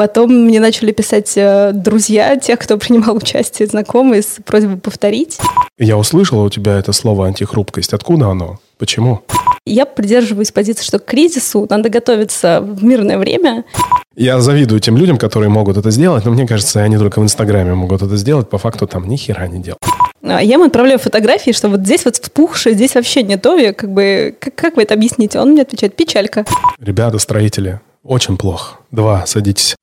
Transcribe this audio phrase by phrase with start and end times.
[0.00, 5.38] Потом мне начали писать э, друзья, тех, кто принимал участие, знакомые, с просьбой повторить.
[5.76, 7.92] Я услышала у тебя это слово антихрупкость.
[7.92, 8.60] Откуда оно?
[8.78, 9.20] Почему?
[9.66, 13.64] Я придерживаюсь позиции, что к кризису надо готовиться в мирное время.
[14.16, 17.74] Я завидую тем людям, которые могут это сделать, но мне кажется, они только в Инстаграме
[17.74, 19.82] могут это сделать, по факту там ни хера не делают.
[20.22, 23.54] А Я ему отправляю фотографии, что вот здесь вот вспухшее, здесь вообще не то.
[23.58, 25.38] Я как бы, как, как вы это объясните?
[25.38, 26.46] Он мне отвечает, печалька.
[26.78, 28.79] Ребята, строители, очень плохо.
[28.90, 29.76] Два, садитесь.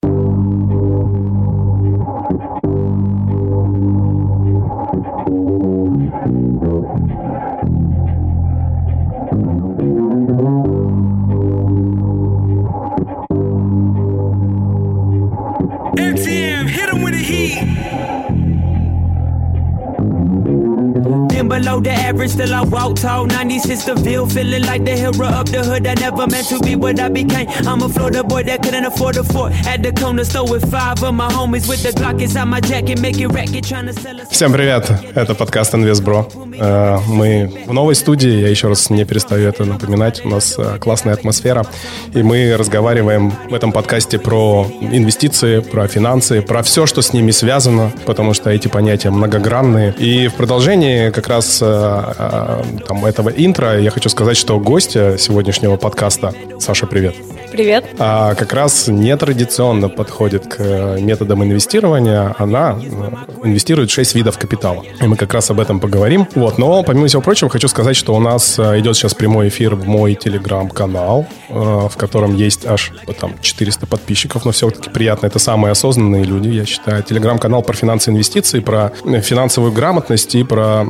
[21.81, 23.26] Below the average, still I walk tall.
[23.26, 25.88] 96 the Ville, feeling like the hero up the hood.
[25.88, 27.48] I never meant to be what I became.
[27.68, 29.54] I'm a Florida boy that couldn't afford a fort.
[29.68, 33.02] At the corner store with five of my homies with the Glock inside my jacket,
[33.02, 34.27] making racket, trying to sell us.
[34.32, 36.27] Всем привет, это подкаст Инвестбро.
[36.60, 40.77] Э, Мы в новой студии, я еще раз не перестаю это напоминать, у нас э,
[40.79, 41.66] классная атмосфера,
[42.13, 47.32] и мы разговариваем в этом подкасте про инвестиции, про финансы, про все, что с ними
[47.32, 49.94] связано, потому что эти понятия многогранные.
[49.98, 55.18] И в продолжении как раз э, э, там, этого интро я хочу сказать, что гостья
[55.18, 57.15] сегодняшнего подкаста, Саша, привет,
[57.51, 57.85] Привет.
[57.99, 62.35] а, как раз нетрадиционно подходит к э, методам инвестирования.
[62.38, 62.79] Она
[63.43, 64.84] инвестирует 6 видов капитала.
[65.01, 66.28] И мы как раз об этом поговорим.
[66.35, 66.57] Вот.
[66.57, 70.16] Но, помимо всего прочего, хочу сказать, что у нас идет сейчас прямой эфир в мой
[70.16, 75.28] телеграм-канал, в котором есть аж там 400 подписчиков, но все-таки приятно.
[75.28, 77.03] Это самые осознанные люди, я считаю.
[77.03, 78.91] Телеграм-канал про финансы и инвестиции, про
[79.22, 80.85] финансовую грамотность и про,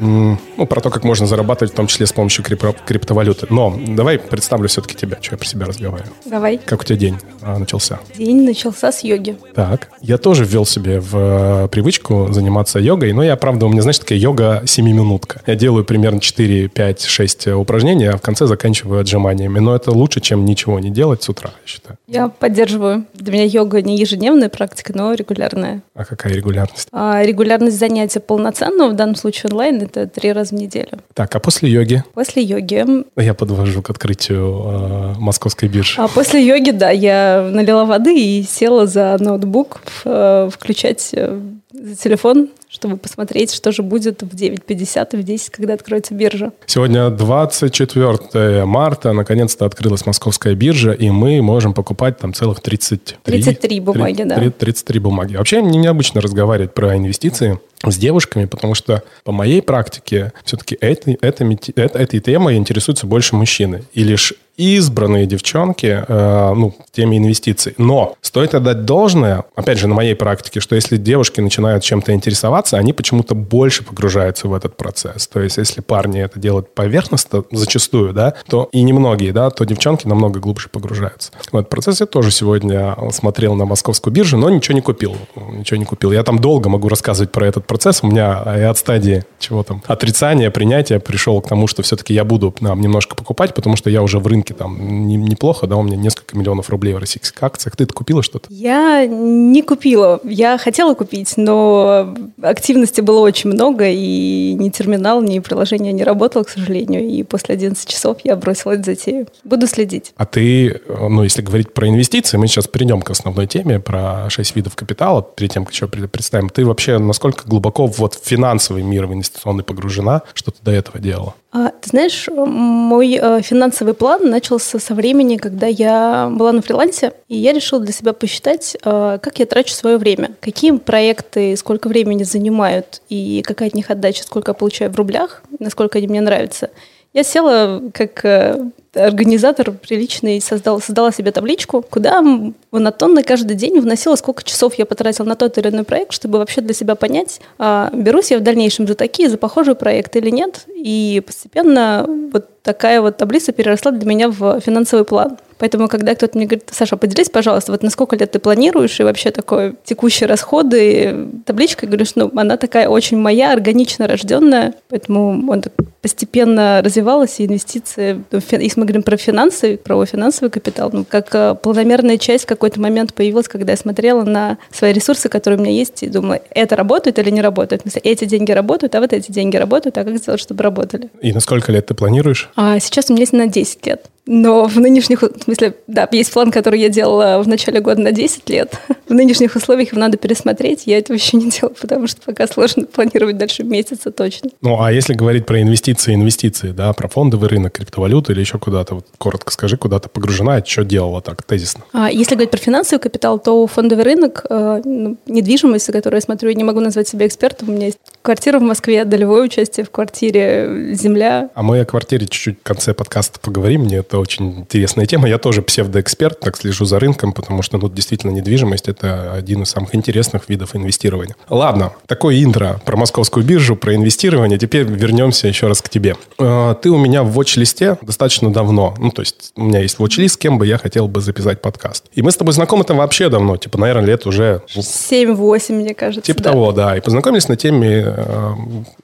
[0.00, 3.46] ну, про то, как можно зарабатывать, в том числе с помощью крипто- криптовалюты.
[3.50, 6.12] Но давай представлю все-таки тебя, что я про себя разговариваю.
[6.24, 6.58] Давай.
[6.58, 8.00] Как у тебя день а, начался?
[8.16, 9.36] День начался с йоги.
[9.54, 13.82] Так, я тоже ввел себе в э, привычку заниматься йогой, но я, правда, у меня,
[13.82, 15.42] знаешь, такая йога 7-минутка.
[15.46, 19.58] Я делаю примерно 4, 5, 6 упражнений, а в конце заканчиваю отжиманиями.
[19.58, 21.98] Но это лучше, чем ничего не делать с утра, я считаю.
[22.06, 23.04] Я поддерживаю.
[23.14, 25.82] Для меня йога не ежедневная практика, но регулярная.
[25.94, 26.88] А какая регулярность?
[26.92, 30.98] А регулярность занятия полноценного, в данном случае онлайн, это три раза в неделю.
[31.14, 36.00] Так, а после йоги После йоги я подвожу к открытию э, московской биржи.
[36.00, 41.40] А после йоги, да, я налила воды и села за ноутбук э, включать э,
[41.78, 46.52] за телефон, чтобы посмотреть, что же будет в 9.50 и в 10, когда откроется биржа.
[46.66, 53.16] Сегодня 24 марта, наконец-то открылась московская биржа, и мы можем покупать там целых 33...
[53.24, 54.50] 33 бумаги, да.
[54.50, 55.36] 33 бумаги.
[55.36, 61.14] Вообще мне необычно разговаривать про инвестиции с девушками, потому что по моей практике все-таки этой,
[61.14, 63.84] этими- э- этой темой интересуются больше мужчины.
[63.92, 67.74] И лишь избранные девчонки, э, ну, в теме инвестиций.
[67.78, 72.76] Но стоит отдать должное, опять же, на моей практике, что если девушки начинают чем-то интересоваться,
[72.76, 75.28] они почему-то больше погружаются в этот процесс.
[75.28, 80.06] То есть, если парни это делают поверхностно, зачастую, да, то и немногие, да, то девчонки
[80.06, 81.30] намного глубже погружаются.
[81.52, 85.16] В этот процесс я тоже сегодня смотрел на московскую биржу, но ничего не купил.
[85.52, 86.10] Ничего не купил.
[86.10, 88.02] Я там долго могу рассказывать про этот процесс.
[88.02, 92.24] У меня и от стадии чего там, отрицания, принятия пришел к тому, что все-таки я
[92.24, 95.82] буду нам немножко покупать, потому что я уже в рынке там не- неплохо, да, у
[95.82, 97.76] меня несколько миллионов рублей в российских акциях.
[97.76, 98.46] Ты купила что-то?
[98.50, 100.20] Я не купила.
[100.24, 106.44] Я хотела купить, но активности было очень много, и ни терминал, ни приложение не работало,
[106.44, 107.06] к сожалению.
[107.08, 109.26] И после 11 часов я бросила эту затею.
[109.44, 110.12] Буду следить.
[110.16, 114.28] А ты, э, ну, если говорить про инвестиции, мы сейчас перейдем к основной теме про
[114.30, 116.48] 6 видов капитала, перед тем, как еще пред- представим.
[116.48, 120.98] Ты вообще насколько глубоко вот в финансовый мир, в инвестиционный погружена, что ты до этого
[120.98, 121.34] делала?
[121.50, 127.14] А, ты знаешь, мой э, финансовый план начался со времени, когда я была на фрилансе,
[127.28, 131.88] и я решила для себя посчитать, э, как я трачу свое время, какие проекты сколько
[131.88, 136.20] времени занимают, и какая от них отдача, сколько я получаю в рублях, насколько они мне
[136.20, 136.70] нравятся.
[137.14, 142.22] Я села как э, организатор приличный, создала, создала себе табличку, куда
[142.70, 146.60] монотонно каждый день вносила, сколько часов я потратила на тот или иной проект, чтобы вообще
[146.60, 150.66] для себя понять, а, берусь я в дальнейшем за такие, за похожие проекты или нет.
[150.74, 155.38] И постепенно вот такая вот таблица переросла для меня в финансовый план.
[155.58, 159.02] Поэтому, когда кто-то мне говорит, Саша, поделись, пожалуйста, вот на сколько лет ты планируешь и
[159.02, 165.50] вообще такое текущие расходы, табличка, я говорю, ну, она такая очень моя, органично рожденная, поэтому
[165.50, 168.40] он так постепенно развивалась, и инвестиции, ну,
[168.76, 173.14] мы говорим про финансы, про финансовый капитал, ну, как э, планомерная часть в какой-то момент
[173.14, 177.18] появилась, когда я смотрела на свои ресурсы, которые у меня есть, и думала, это работает
[177.18, 177.82] или не работает.
[177.82, 181.10] В смысле, эти деньги работают, а вот эти деньги работают, а как сделать, чтобы работали?
[181.20, 182.48] И на сколько лет ты планируешь?
[182.56, 184.06] А сейчас у меня есть на 10 лет.
[184.30, 188.12] Но в нынешних, в смысле, да, есть план, который я делала в начале года на
[188.12, 188.78] 10 лет.
[189.08, 190.82] В нынешних условиях его надо пересмотреть.
[190.84, 194.50] Я этого еще не делала, потому что пока сложно планировать дальше месяца точно.
[194.60, 198.96] Ну, а если говорить про инвестиции, инвестиции, да, про фондовый рынок, криптовалюты или еще куда-то,
[198.96, 201.84] вот коротко скажи, куда ты погружена, что делала так тезисно?
[201.94, 206.22] А, если говорить про финансовый капитал, то фондовый рынок, э, ну, недвижимость, за которую я
[206.22, 207.70] смотрю, я не могу назвать себя экспертом.
[207.70, 207.98] У меня есть
[208.28, 211.48] квартира в Москве, долевое участие в квартире, земля.
[211.54, 213.84] А мы о квартире чуть-чуть в конце подкаста поговорим.
[213.84, 215.30] Мне это очень интересная тема.
[215.30, 219.70] Я тоже псевдоэксперт, так слежу за рынком, потому что, ну, действительно, недвижимость– это один из
[219.70, 221.36] самых интересных видов инвестирования.
[221.48, 224.58] Ладно, такое интро про московскую биржу, про инвестирование.
[224.58, 226.14] Теперь вернемся еще раз к тебе.
[226.38, 228.94] Э, ты у меня в watch-листе достаточно давно.
[228.98, 232.04] Ну, то есть у меня есть watch-лист, с кем бы я хотел бы записать подкаст.
[232.12, 234.60] И мы с тобой знакомы там вообще давно, типа, наверное, лет уже...
[234.68, 236.26] 7-8, мне кажется.
[236.26, 236.52] Типа да.
[236.52, 236.94] того, да.
[236.94, 238.17] И познакомились на теме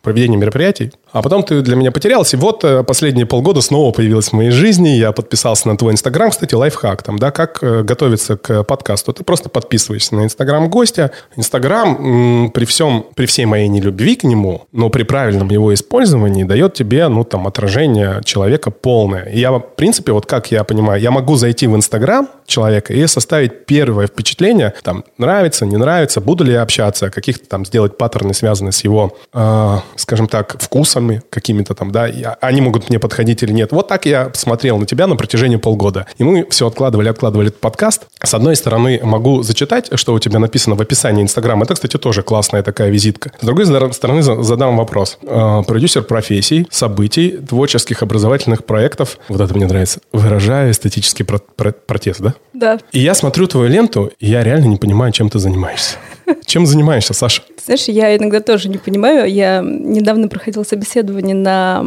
[0.02, 0.92] проведения мероприятий.
[1.14, 2.36] А потом ты для меня потерялся.
[2.36, 4.88] И вот э, последние полгода снова появилась в моей жизни.
[4.88, 9.12] Я подписался на твой Инстаграм, кстати, лайфхак там, да, как э, готовиться к подкасту.
[9.12, 11.12] Ты просто подписываешься на Инстаграм гостя.
[11.36, 16.74] Инстаграм при всем, при всей моей нелюбви к нему, но при правильном его использовании дает
[16.74, 19.26] тебе, ну, там, отражение человека полное.
[19.26, 23.06] И я, в принципе, вот как я понимаю, я могу зайти в Инстаграм человека и
[23.06, 28.34] составить первое впечатление, там, нравится, не нравится, буду ли я общаться, каких-то там сделать паттерны,
[28.34, 33.42] связанные с его, э, скажем так, вкусами какими-то там, да, я, они могут мне подходить
[33.42, 33.72] или нет.
[33.72, 36.06] Вот так я смотрел на тебя на протяжении полгода.
[36.18, 38.06] И мы все откладывали, откладывали этот подкаст.
[38.22, 41.64] С одной стороны, могу зачитать, что у тебя написано в описании Инстаграма.
[41.64, 43.32] Это, кстати, тоже классная такая визитка.
[43.40, 45.18] С другой стороны, задам вопрос.
[45.22, 49.18] Э, продюсер профессий, событий, творческих образовательных проектов.
[49.28, 50.00] Вот это мне нравится.
[50.12, 52.34] Выражая эстетический про- про- протест, да?
[52.52, 52.78] Да.
[52.92, 55.96] И я смотрю твою ленту, и я реально не понимаю, чем ты занимаешься.
[56.46, 57.42] Чем занимаешься, Саша?
[57.64, 59.30] Знаешь, я иногда тоже не понимаю.
[59.30, 61.82] Я недавно проходила собеседование на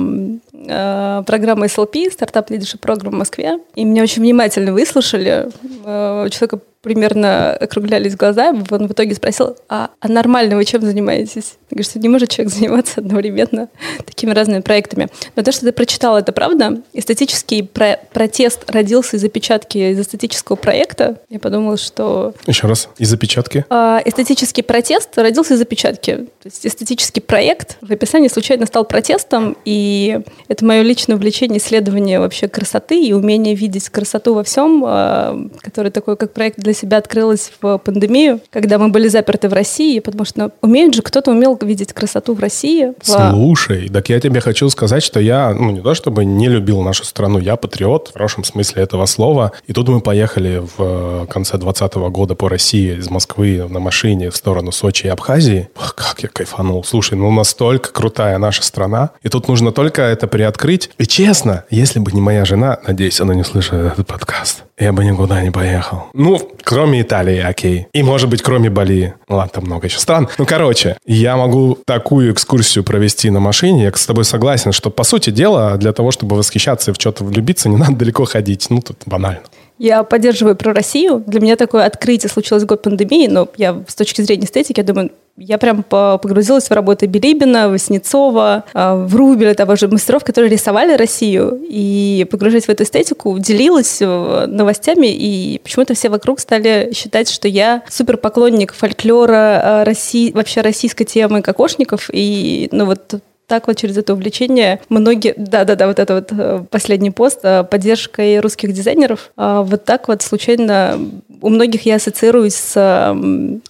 [0.54, 5.50] э, программу SLP, стартап Leadership Program в Москве, и меня очень внимательно выслушали.
[5.86, 11.58] Э, человека примерно округлялись глаза, он в итоге спросил, а, а нормально вы чем занимаетесь?
[11.70, 13.70] Ты говоришь, не может человек заниматься одновременно
[14.06, 15.10] такими разными проектами.
[15.36, 16.82] Но то, что ты прочитал, это правда.
[16.94, 21.20] Эстетический про- протест родился из опечатки из эстетического проекта.
[21.30, 22.34] Я подумала, что...
[22.46, 23.66] Еще раз, из опечатки?
[23.70, 26.16] А, эстетический протест родился из опечатки.
[26.16, 32.20] То есть эстетический проект в описании случайно стал протестом, и это мое личное увлечение исследования
[32.20, 36.98] вообще красоты и умение видеть красоту во всем, а, который такой, как проект для себя
[36.98, 41.58] открылась в пандемию, когда мы были заперты в России, потому что умеет же, кто-то умел
[41.62, 42.94] видеть красоту в России.
[43.02, 43.06] В...
[43.06, 47.04] Слушай, так я тебе хочу сказать, что я, ну не то чтобы не любил нашу
[47.04, 49.52] страну, я патриот в хорошем смысле этого слова.
[49.66, 54.36] И тут мы поехали в конце 2020 года по России из Москвы на машине в
[54.36, 55.70] сторону Сочи и Абхазии.
[55.76, 56.84] Ох, как я кайфанул.
[56.84, 59.12] Слушай, ну настолько крутая наша страна.
[59.24, 60.90] И тут нужно только это приоткрыть.
[60.98, 65.04] И честно, если бы не моя жена, надеюсь, она не слышит этот подкаст, я бы
[65.04, 66.04] никуда не поехал.
[66.14, 67.88] Ну, кроме Италии, окей.
[67.94, 69.14] И, может быть, кроме Бали.
[69.30, 70.28] Ладно, там много еще стран.
[70.38, 73.84] Ну, короче, я могу такую экскурсию провести на машине.
[73.84, 77.24] Я с тобой согласен, что, по сути дела, для того, чтобы восхищаться и в что-то
[77.24, 78.68] влюбиться, не надо далеко ходить.
[78.69, 79.40] Ну, тут банально.
[79.78, 81.24] Я поддерживаю про Россию.
[81.28, 84.84] Для меня такое открытие случилось в год пандемии, но я с точки зрения эстетики, я
[84.84, 90.52] думаю, я прям погрузилась в работы Билибина, Васнецова, а, в Рубеля, того же мастеров, которые
[90.52, 91.62] рисовали Россию.
[91.70, 97.48] И погружаясь в эту эстетику, делилась э, новостями, и почему-то все вокруг стали считать, что
[97.48, 102.10] я супер поклонник фольклора, а, России, вообще российской темы кокошников.
[102.12, 107.11] И ну вот так вот через это увлечение многие, да-да-да, вот это вот э, последний
[107.11, 110.99] пост, э, поддержкой русских дизайнеров, а вот так вот случайно
[111.42, 112.73] у многих я ассоциируюсь с,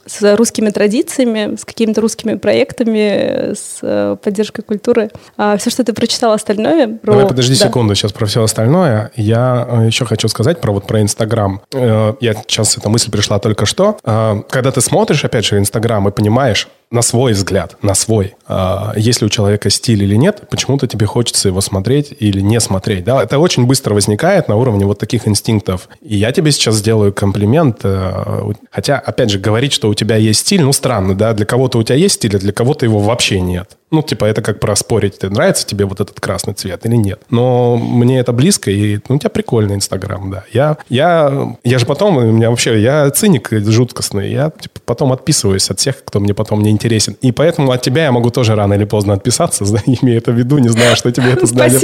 [0.05, 5.11] с русскими традициями, с какими-то русскими проектами, с э, поддержкой культуры.
[5.37, 6.87] А все, что ты прочитал остальное...
[6.87, 7.11] Про...
[7.11, 7.67] Давай подожди да.
[7.67, 9.11] секунду, сейчас про все остальное.
[9.15, 11.61] Я еще хочу сказать про вот про Инстаграм.
[11.73, 13.97] Я сейчас эта мысль пришла только что.
[14.03, 18.35] Когда ты смотришь, опять же, Инстаграм и понимаешь, на свой взгляд, на свой,
[18.95, 23.03] если у человека человека стиль или нет, почему-то тебе хочется его смотреть или не смотреть.
[23.03, 23.23] Да?
[23.23, 25.89] Это очень быстро возникает на уровне вот таких инстинктов.
[26.01, 27.79] И я тебе сейчас сделаю комплимент.
[27.83, 31.33] Э, хотя, опять же, говорить, что у тебя есть стиль, ну, странно, да?
[31.33, 33.77] Для кого-то у тебя есть стиль, а для кого-то его вообще нет.
[33.89, 37.21] Ну, типа, это как проспорить, ты нравится тебе вот этот красный цвет или нет.
[37.29, 40.43] Но мне это близко, и ну, у тебя прикольный Инстаграм, да.
[40.51, 45.69] Я, я, я же потом, у меня вообще, я циник жуткостный, я типа, потом отписываюсь
[45.69, 47.15] от всех, кто мне потом не интересен.
[47.21, 50.57] И поэтому от тебя я могу тоже рано или поздно отписаться, имея это в виду,
[50.57, 51.79] не знаю, что тебе это знание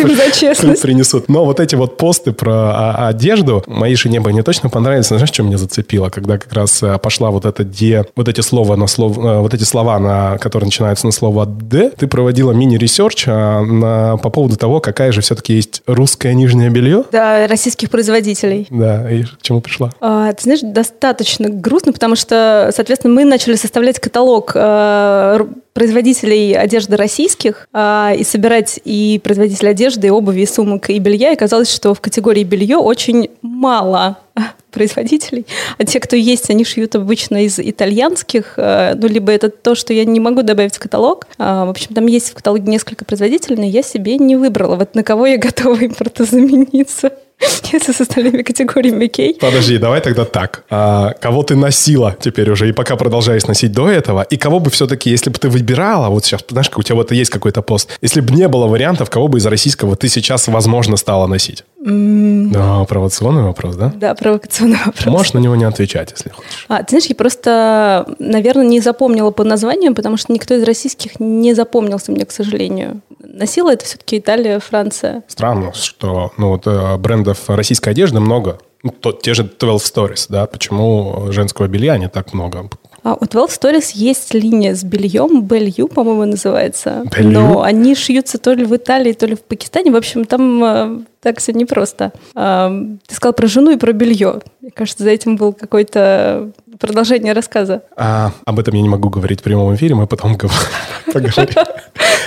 [0.81, 1.29] принесут.
[1.29, 5.07] Но вот эти вот посты про а, одежду, моей жене бы не точно понравились.
[5.07, 6.09] Знаешь, что меня зацепило?
[6.09, 9.53] Когда как раз э, пошла вот это «де», вот эти слова на слово, э, вот
[9.53, 14.29] эти слова, на, которые начинаются на слово «д», ты проводила мини- research а, на, по
[14.29, 17.03] поводу того, какая же все-таки есть русское нижнее белье.
[17.11, 18.67] Да, российских производителей.
[18.69, 19.91] Да, и к чему пришла?
[20.01, 26.95] А, ты знаешь, достаточно грустно, потому что, соответственно, мы начали составлять каталог а, производителей одежды
[26.95, 31.31] российских а, и собирать и производителей одежды, и обуви, и сумок, и белья.
[31.31, 34.17] И оказалось, что в категории белье очень мало
[34.71, 35.45] производителей.
[35.77, 39.93] А те, кто есть, они шьют обычно из итальянских, э, ну, либо это то, что
[39.93, 41.27] я не могу добавить в каталог.
[41.37, 44.95] А, в общем, там есть в каталоге несколько производителей, но я себе не выбрала, вот
[44.95, 47.11] на кого я готова импортозамениться.
[47.73, 49.37] Если с остальными категориями окей.
[49.39, 50.63] Подожди, давай тогда так.
[50.69, 54.69] А, кого ты носила теперь уже, и пока продолжаешь носить до этого, и кого бы
[54.69, 58.21] все-таки, если бы ты выбирала, вот сейчас, знаешь, у тебя вот есть какой-то пост, если
[58.21, 61.63] бы не было вариантов, кого бы из российского ты сейчас, возможно, стала носить?
[61.85, 63.91] Да, провокационный вопрос, да?
[63.93, 65.05] Да, провокационный вопрос.
[65.05, 66.65] Можешь на него не отвечать, если хочешь.
[66.69, 71.19] А, ты знаешь, я просто, наверное, не запомнила по названию, потому что никто из российских
[71.19, 73.01] не запомнился мне, к сожалению.
[73.19, 75.23] Носила это все-таки Италия, Франция.
[75.27, 78.59] Странно, что ну, вот, э, брендов российской одежды много.
[78.83, 82.69] Ну, то, те же 12 Stories, да, почему женского белья не так много?
[83.03, 87.03] А у 12 Stories есть линия с бельем, Белью, по-моему, называется.
[87.15, 87.31] Белью?
[87.31, 89.91] Но они шьются то ли в Италии, то ли в Пакистане.
[89.91, 92.13] В общем, там э, так все непросто.
[92.33, 92.69] Э,
[93.05, 94.41] ты сказал про жену и про белье.
[94.61, 97.83] Мне кажется, за этим был какой-то продолжение рассказа.
[97.95, 100.37] А, об этом я не могу говорить в прямом эфире, мы потом
[101.13, 101.55] поговорим.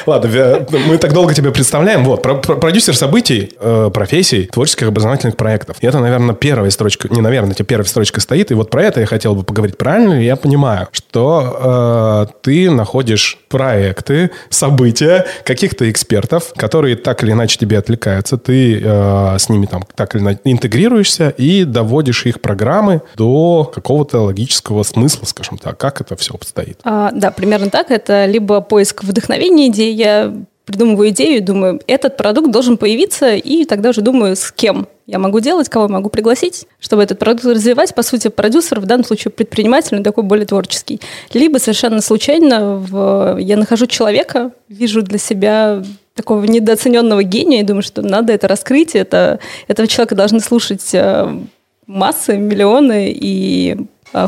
[0.07, 2.05] Ладно, мы так долго тебя представляем.
[2.05, 5.79] Вот, продюсер событий, э, профессий, творческих образовательных проектов.
[5.81, 8.53] И это, наверное, первая строчка, не, наверное, тебе первая строчка стоит.
[8.53, 9.77] И вот про это я хотел бы поговорить.
[9.77, 17.33] Правильно ли я понимаю, что э, ты находишь проекты, события каких-то экспертов, которые так или
[17.33, 22.41] иначе тебе отвлекаются, ты э, с ними там так или иначе интегрируешься и доводишь их
[22.41, 25.79] программы до какого-то логического смысла, скажем так.
[25.79, 26.79] Как это все обстоит?
[26.85, 27.91] А, да, примерно так.
[27.91, 30.35] Это либо поиск вдохновения идеи, я
[30.67, 35.39] придумываю идею думаю, этот продукт должен появиться, и тогда уже думаю, с кем я могу
[35.39, 37.95] делать, кого я могу пригласить, чтобы этот продукт развивать.
[37.95, 41.01] По сути, продюсер, в данном случае предприниматель, но такой более творческий.
[41.33, 43.39] Либо совершенно случайно в...
[43.39, 48.97] я нахожу человека, вижу для себя такого недооцененного гения и думаю, что надо это раскрыть,
[48.97, 49.39] это,
[49.69, 51.39] этого человека должны слушать э,
[51.87, 53.77] массы, миллионы, и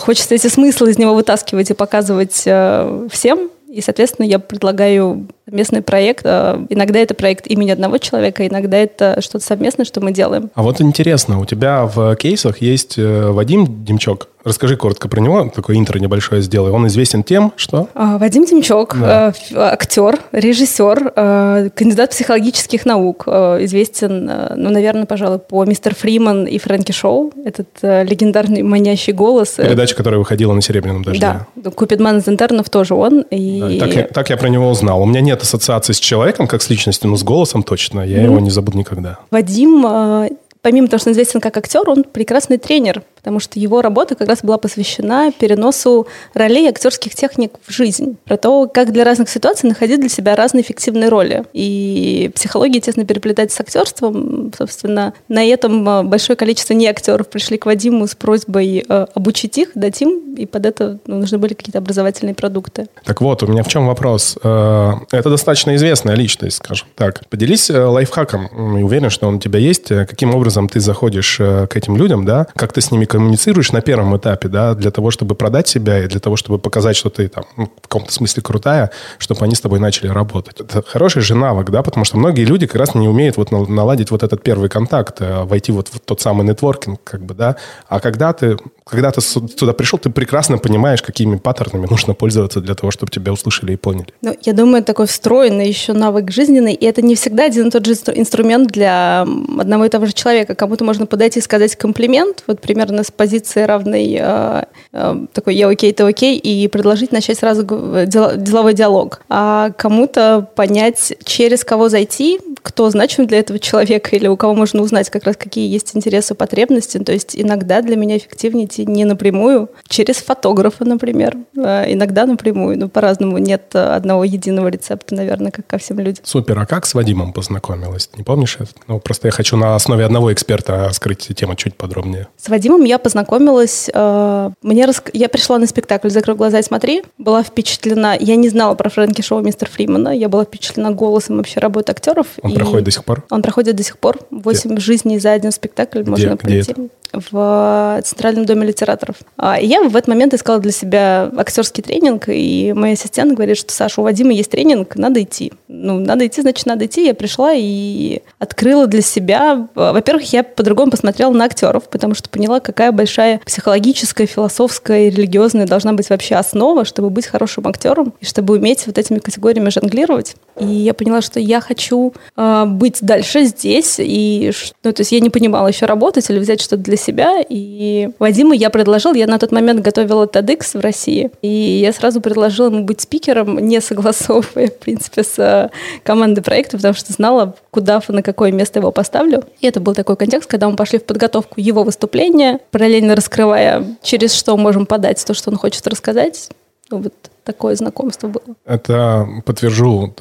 [0.00, 5.82] хочется эти смыслы из него вытаскивать и показывать э, всем, и, соответственно, я предлагаю местный
[5.82, 6.22] проект.
[6.24, 10.50] А, иногда это проект имени одного человека, иногда это что-то совместное, что мы делаем.
[10.54, 14.28] А вот интересно, у тебя в кейсах есть э, Вадим Демчок.
[14.44, 16.70] Расскажи коротко про него, такой интро небольшое сделай.
[16.70, 17.88] Он известен тем, что...
[17.94, 19.34] А, Вадим Демчок, да.
[19.50, 23.26] Э, актер, режиссер, э, кандидат психологических наук.
[23.28, 24.24] Известен,
[24.56, 27.32] ну, наверное, пожалуй, по «Мистер Фриман» и «Фрэнки Шоу».
[27.44, 29.54] Этот легендарный манящий голос.
[29.56, 31.20] Передача, которая выходила на «Серебряном дожде».
[31.20, 33.22] Да, «Купидман из интернов» тоже он.
[33.30, 33.78] И...
[33.78, 35.02] Да, так, я, так я про него узнал.
[35.02, 38.00] У меня нет нет ассоциации с человеком, как с личностью, но с голосом точно.
[38.00, 39.18] Я mm его не забуду никогда.
[39.30, 40.28] Вадим, а,
[40.62, 44.28] помимо того, что он известен как актер, он прекрасный тренер потому что его работа как
[44.28, 49.68] раз была посвящена переносу ролей актерских техник в жизнь, про то, как для разных ситуаций
[49.68, 51.44] находить для себя разные эффективные роли.
[51.52, 54.52] И психология тесно переплетается с актерством.
[54.56, 59.58] Собственно, на этом э, большое количество не актеров пришли к Вадиму с просьбой э, обучить
[59.58, 62.86] их, дать им, и под это ну, нужны были какие-то образовательные продукты.
[63.04, 64.38] Так вот, у меня в чем вопрос?
[64.42, 67.26] Э, это достаточно известная личность, скажем так.
[67.28, 68.48] Поделись лайфхаком.
[68.82, 69.88] Уверен, что он у тебя есть.
[69.88, 72.46] Каким образом ты заходишь к этим людям, да?
[72.54, 76.06] Как ты с ними коммуницируешь на первом этапе, да, для того, чтобы продать себя и
[76.06, 79.60] для того, чтобы показать, что ты там ну, в каком-то смысле крутая, чтобы они с
[79.60, 80.60] тобой начали работать.
[80.60, 84.10] Это хороший же навык, да, потому что многие люди как раз не умеют вот наладить
[84.10, 87.56] вот этот первый контакт, э, войти вот в тот самый нетворкинг, как бы, да.
[87.88, 89.20] А когда ты, когда ты
[89.56, 93.76] туда пришел, ты прекрасно понимаешь, какими паттернами нужно пользоваться для того, чтобы тебя услышали и
[93.76, 94.06] поняли.
[94.22, 97.86] Ну, я думаю, такой встроенный еще навык жизненный, и это не всегда один и тот
[97.86, 100.54] же инструмент для одного и того же человека.
[100.54, 105.68] Кому-то можно подойти и сказать комплимент, вот примерно с позиции равной э, э, такой «я
[105.68, 109.20] окей, ты окей» и предложить начать сразу деловой диалог.
[109.28, 114.82] А кому-то понять, через кого зайти, кто значим для этого человека или у кого можно
[114.82, 116.98] узнать как раз какие есть интересы, потребности.
[116.98, 121.36] То есть иногда для меня эффективнее идти не напрямую, через фотографа, например.
[121.56, 123.38] А иногда напрямую, но по-разному.
[123.38, 126.24] Нет одного единого рецепта, наверное, как ко всем людям.
[126.24, 126.58] Супер.
[126.58, 128.10] А как с Вадимом познакомилась?
[128.16, 128.58] Не помнишь?
[128.86, 132.28] Ну, просто я хочу на основе одного эксперта скрыть тему чуть подробнее.
[132.36, 133.90] С Вадимом я познакомилась.
[133.92, 135.02] Э, мне рас...
[135.12, 137.02] Я пришла на спектакль «Закрой глаза и смотри».
[137.18, 138.16] Была впечатлена...
[138.18, 140.16] Я не знала про Фрэнки Шоу мистер Фримана.
[140.16, 142.26] Я была впечатлена голосом вообще работы актеров.
[142.42, 143.24] Он проходит до сих пор?
[143.30, 144.18] Он проходит до сих пор.
[144.30, 146.10] Восемь жизней за один спектакль Где?
[146.10, 146.72] можно Где пройти.
[146.72, 146.88] это?
[147.30, 149.16] В Центральном доме литераторов.
[149.36, 153.56] А, и я в этот момент искала для себя актерский тренинг, и мой ассистент говорит,
[153.56, 155.52] что, Саша, у Вадима есть тренинг, надо идти.
[155.68, 157.04] Ну, надо идти, значит, надо идти.
[157.04, 159.68] Я пришла и открыла для себя...
[159.74, 165.10] а, Во-первых, я по-другому посмотрела на актеров, потому что поняла, какая большая психологическая, философская и
[165.10, 169.70] религиозная должна быть вообще основа, чтобы быть хорошим актером и чтобы уметь вот этими категориями
[169.70, 170.36] жонглировать.
[170.60, 173.96] И я поняла, что я хочу э, быть дальше здесь.
[173.98, 177.42] И, ну, то есть я не понимала еще работать или взять что-то для себя.
[177.48, 182.20] И Вадиму я предложил, я на тот момент готовила TEDx в России, и я сразу
[182.20, 185.70] предложила ему быть спикером, не согласовывая, в принципе, с э,
[186.02, 189.44] командой проекта, потому что знала, куда, на какое место его поставлю.
[189.60, 194.34] И это был такой контекст, когда мы пошли в подготовку его выступления, параллельно раскрывая, через
[194.34, 196.50] что можем подать то, что он хочет рассказать.
[196.90, 198.56] Ну, Вот такое знакомство было.
[198.64, 200.12] Это подтвержу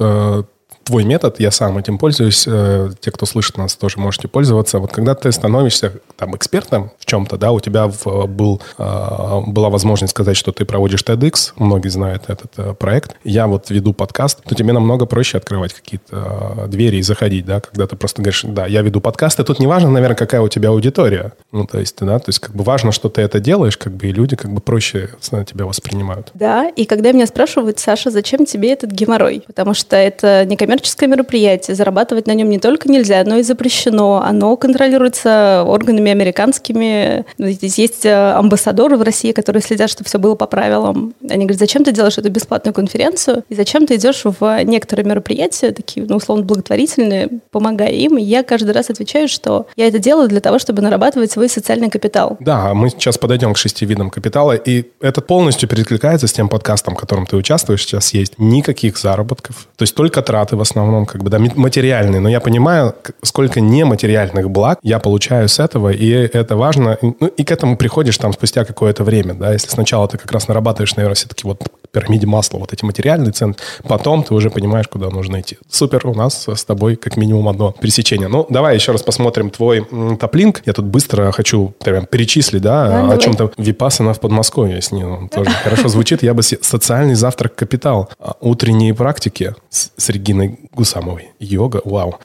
[0.88, 2.44] твой метод, я сам этим пользуюсь.
[2.46, 4.78] Э, Те, кто слышит нас, тоже можете пользоваться.
[4.78, 9.68] Вот когда ты становишься там экспертом в чем-то, да, у тебя в- был, э, была
[9.68, 13.14] возможность сказать, что ты проводишь TEDx, многие знают этот э, проект.
[13.22, 17.60] Я вот веду подкаст, то тебе намного проще открывать какие-то э, двери и заходить, да,
[17.60, 20.48] когда ты просто говоришь, да, я веду подкаст, и тут не важно, наверное, какая у
[20.48, 21.32] тебя аудитория.
[21.52, 24.06] Ну, то есть, да, то есть как бы важно, что ты это делаешь, как бы,
[24.06, 26.30] и люди как бы проще э, тебя воспринимают.
[26.34, 29.44] Да, и когда меня спрашивают, Саша, зачем тебе этот геморрой?
[29.46, 30.44] Потому что это
[30.78, 34.22] некоммерческое мероприятие, зарабатывать на нем не только нельзя, но и запрещено.
[34.24, 37.24] Оно контролируется органами американскими.
[37.38, 41.14] Ну, Здесь есть э, амбассадоры в России, которые следят, чтобы все было по правилам.
[41.28, 43.44] Они говорят, зачем ты делаешь эту бесплатную конференцию?
[43.48, 48.18] И зачем ты идешь в некоторые мероприятия, такие, ну, условно, благотворительные, помогая им?
[48.18, 51.90] И я каждый раз отвечаю, что я это делаю для того, чтобы нарабатывать свой социальный
[51.90, 52.36] капитал.
[52.40, 56.94] Да, мы сейчас подойдем к шести видам капитала, и это полностью перекликается с тем подкастом,
[56.94, 58.38] в котором ты участвуешь сейчас есть.
[58.38, 62.20] Никаких заработков, то есть только траты в основном, как бы, да, материальные.
[62.20, 66.98] Но я понимаю, сколько нематериальных благ я получаю с этого, и это важно.
[67.02, 69.52] Ну, и к этому приходишь там спустя какое-то время, да.
[69.52, 73.54] Если сначала ты как раз нарабатываешь, наверное, все-таки вот пирамиде масла вот эти материальные цены,
[73.84, 75.58] потом ты уже понимаешь, куда нужно идти.
[75.68, 78.28] Супер, у нас с тобой как минимум одно пересечение.
[78.28, 80.62] Ну, давай еще раз посмотрим твой м, топ-линк.
[80.66, 83.18] Я тут быстро хочу прям перечислить, да, Да, о давай.
[83.20, 83.52] чем-то.
[83.56, 86.22] Випассана в Подмосковье, с ним он тоже хорошо звучит.
[86.22, 92.18] Я бы социальный завтрак капитал, А, утренние практики с, с Региной Гусамовой, йога, вау.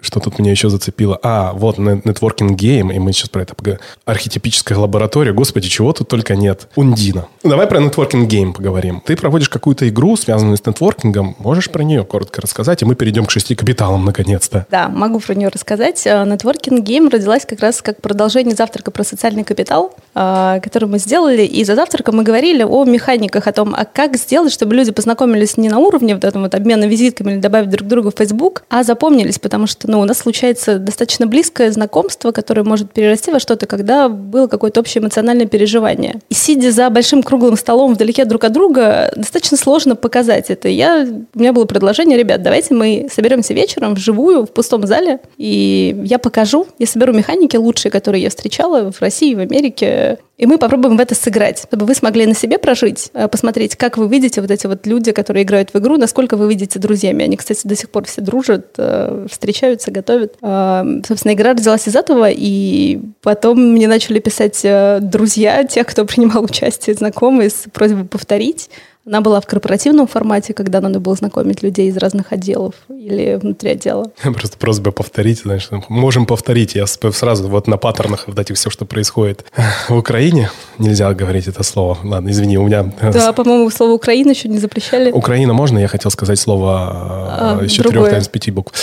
[0.00, 1.18] Что тут меня еще зацепило?
[1.24, 3.80] А, вот, networking game, и мы сейчас про это поговорим.
[4.04, 6.68] Архетипическая лаборатория, господи, чего тут только нет.
[6.76, 7.26] Ундина.
[7.42, 9.02] Давай про networking game поговорим.
[9.04, 13.26] Ты проводишь какую-то игру, связанную с нетворкингом, можешь про нее коротко рассказать, и мы перейдем
[13.26, 14.66] к шести капиталам наконец-то.
[14.70, 16.06] Да, могу про нее рассказать.
[16.06, 21.00] Э, Networking Game родилась как раз как продолжение завтрака про социальный капитал, э, который мы
[21.00, 21.42] сделали.
[21.42, 25.56] И за завтраком мы говорили о механиках, о том, а как сделать, чтобы люди познакомились
[25.56, 28.84] не на уровне вот этого вот обмена визитками или добавить друг друга в Facebook, а
[28.84, 33.66] запомнились, потому что ну, у нас случается достаточно близкое знакомство, которое может перерасти во что-то,
[33.66, 36.20] когда было какое-то общее эмоциональное переживание.
[36.28, 40.68] И сидя за большим круглым столом вдалеке друг от друга, достаточно сложно показать это.
[40.68, 46.00] Я, у меня было предложение, ребят, давайте мы соберемся вечером вживую в пустом зале, и
[46.04, 50.56] я покажу, я соберу механики лучшие, которые я встречала в России, в Америке, и мы
[50.56, 54.40] попробуем в это сыграть, чтобы вы смогли на себе прожить, э, посмотреть, как вы видите
[54.40, 57.24] вот эти вот люди, которые играют в игру, насколько вы видите друзьями.
[57.24, 60.34] Они, кстати, до сих пор все дружат, э, встречаются, готовят.
[60.42, 66.04] Э, Собственно, игра родилась из этого, и потом мне начали писать э, друзья, тех, кто
[66.04, 68.70] принимал участие, знакомые, с просьбой повторить.
[69.06, 73.70] Она была в корпоративном формате, когда надо было знакомить людей из разных отделов или внутри
[73.70, 74.12] отдела.
[74.22, 76.74] Просто просьба повторить, знаешь, можем повторить.
[76.74, 79.46] Я сразу вот на паттернах вот этих все, что происходит
[79.88, 80.50] в Украине.
[80.76, 81.96] Нельзя говорить это слово.
[82.04, 82.92] Ладно, извини, у меня...
[83.00, 85.10] э, Да, по-моему, слово «Украина» еще не запрещали.
[85.10, 85.78] Украина можно?
[85.78, 88.10] Я хотел сказать слово э, А, четырех, другое.
[88.10, 88.74] там, из пяти букв.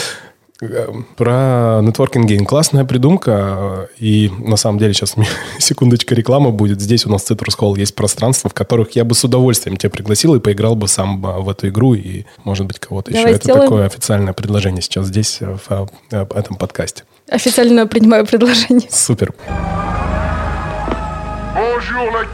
[0.61, 0.87] Э,
[1.17, 2.45] Про нетворкинг гейм.
[2.45, 3.89] Классная придумка.
[3.97, 5.15] И на самом деле сейчас
[5.59, 6.81] секундочка реклама будет.
[6.81, 10.35] Здесь у нас Citrus Hall есть пространства, в которых я бы с удовольствием тебя пригласил
[10.35, 13.21] и поиграл бы сам э, в эту игру и, может быть, кого-то еще.
[13.21, 13.63] Давай Это сделаем.
[13.63, 17.03] такое официальное предложение сейчас здесь, э, в э, этом подкасте.
[17.29, 18.87] Официально принимаю предложение.
[18.89, 19.33] Супер.
[21.55, 22.25] Bonjour la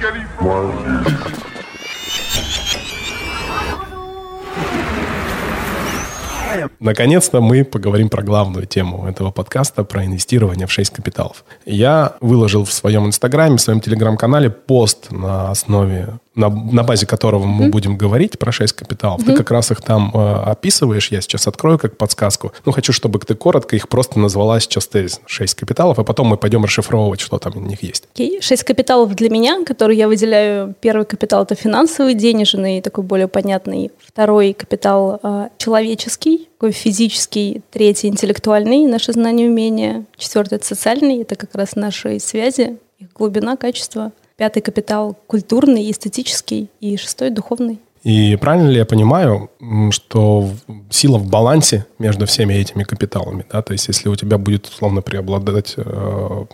[6.79, 11.43] Наконец-то мы поговорим про главную тему этого подкаста, про инвестирование в 6 капиталов.
[11.65, 17.45] Я выложил в своем инстаграме, в своем телеграм-канале пост на основе на, на базе которого
[17.45, 21.11] мы будем говорить про 6 капиталов, ты как раз их там э, описываешь.
[21.11, 22.51] Я сейчас открою как подсказку.
[22.65, 26.37] Ну, хочу, чтобы ты коротко их просто назвала сейчас тезис 6 капиталов, а потом мы
[26.37, 28.05] пойдем расшифровывать, что там у них есть.
[28.13, 28.41] Окей, okay.
[28.41, 30.73] 6 капиталов для меня, которые я выделяю.
[30.81, 33.91] Первый капитал– это финансовый, денежный, такой более понятный.
[34.03, 37.61] Второй капитал э,– человеческий, такой физический.
[37.71, 40.05] Третий– интеллектуальный, наши знания и умения.
[40.17, 44.11] Четвертый– это социальный, это как раз наши связи, их глубина, качество.
[44.41, 46.71] Пятый капитал– культурный, эстетический.
[46.79, 47.79] И шестой– духовный.
[48.01, 49.51] И правильно ли я понимаю,
[49.91, 50.49] что
[50.89, 53.45] сила в балансе между всеми этими капиталами?
[53.51, 53.61] Да?
[53.61, 55.75] То есть, если у тебя будет, условно, преобладать...
[55.77, 56.45] Э,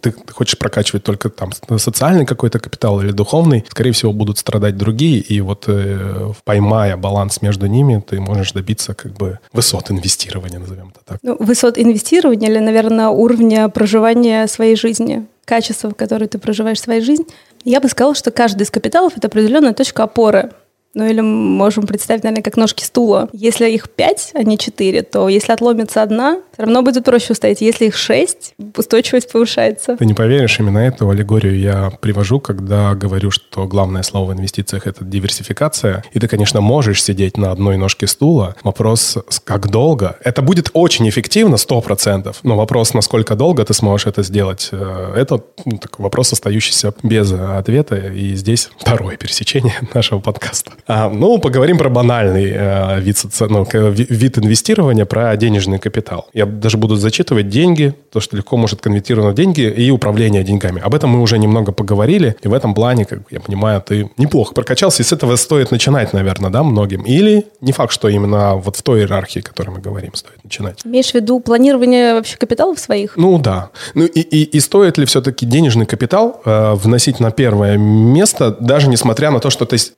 [0.00, 5.18] ты хочешь прокачивать только там социальный какой-то капитал или духовный, скорее всего, будут страдать другие,
[5.18, 10.92] и вот э, поймая баланс между ними, ты можешь добиться как бы высот инвестирования, назовем
[10.94, 11.18] это так.
[11.24, 17.02] Ну, высот инвестирования или, наверное, уровня проживания своей жизни качества, в которое ты проживаешь свою
[17.02, 17.26] жизнь,
[17.64, 20.52] я бы сказала, что каждый из капиталов– это определенная точка опоры.
[20.94, 23.28] Ну или можем представить, наверное, как ножки стула.
[23.32, 27.62] Если их пять, а не четыре, то если отломится одна, все равно будет проще устоять.
[27.62, 29.96] Если их шесть, устойчивость повышается.
[29.96, 34.86] Ты не поверишь, именно эту аллегорию я привожу, когда говорю, что главное слово в инвестициях–
[34.86, 36.04] это диверсификация.
[36.12, 38.54] И ты, конечно, можешь сидеть на одной ножке стула.
[38.62, 40.16] Вопрос, как долго.
[40.22, 42.40] Это будет очень эффективно, сто процентов.
[42.42, 47.32] Но вопрос, насколько долго ты сможешь это сделать, э, это ну, такой вопрос, остающийся без
[47.32, 47.96] ответа.
[47.96, 50.72] И здесь второе пересечение нашего подкаста.
[50.86, 56.28] А, ну, поговорим про банальный э, вид, ну, вид инвестирования, про денежный капитал.
[56.32, 60.80] Я даже буду зачитывать деньги, то, что легко может конвертировать в деньги и управление деньгами.
[60.82, 64.54] Об этом мы уже немного поговорили, и в этом плане, как я понимаю, ты неплохо
[64.54, 67.02] прокачался, и с этого стоит начинать, наверное, да, многим.
[67.02, 70.80] Или не факт, что именно вот в той иерархии, о которой мы говорим, стоит начинать.
[70.84, 73.16] Имеешь в виду планирование вообще капиталов своих?
[73.16, 73.70] Ну, да.
[73.94, 78.88] Ну, и, и, и стоит ли все-таки денежный капитал э, вносить на первое место, даже
[78.88, 79.92] несмотря на то, что то есть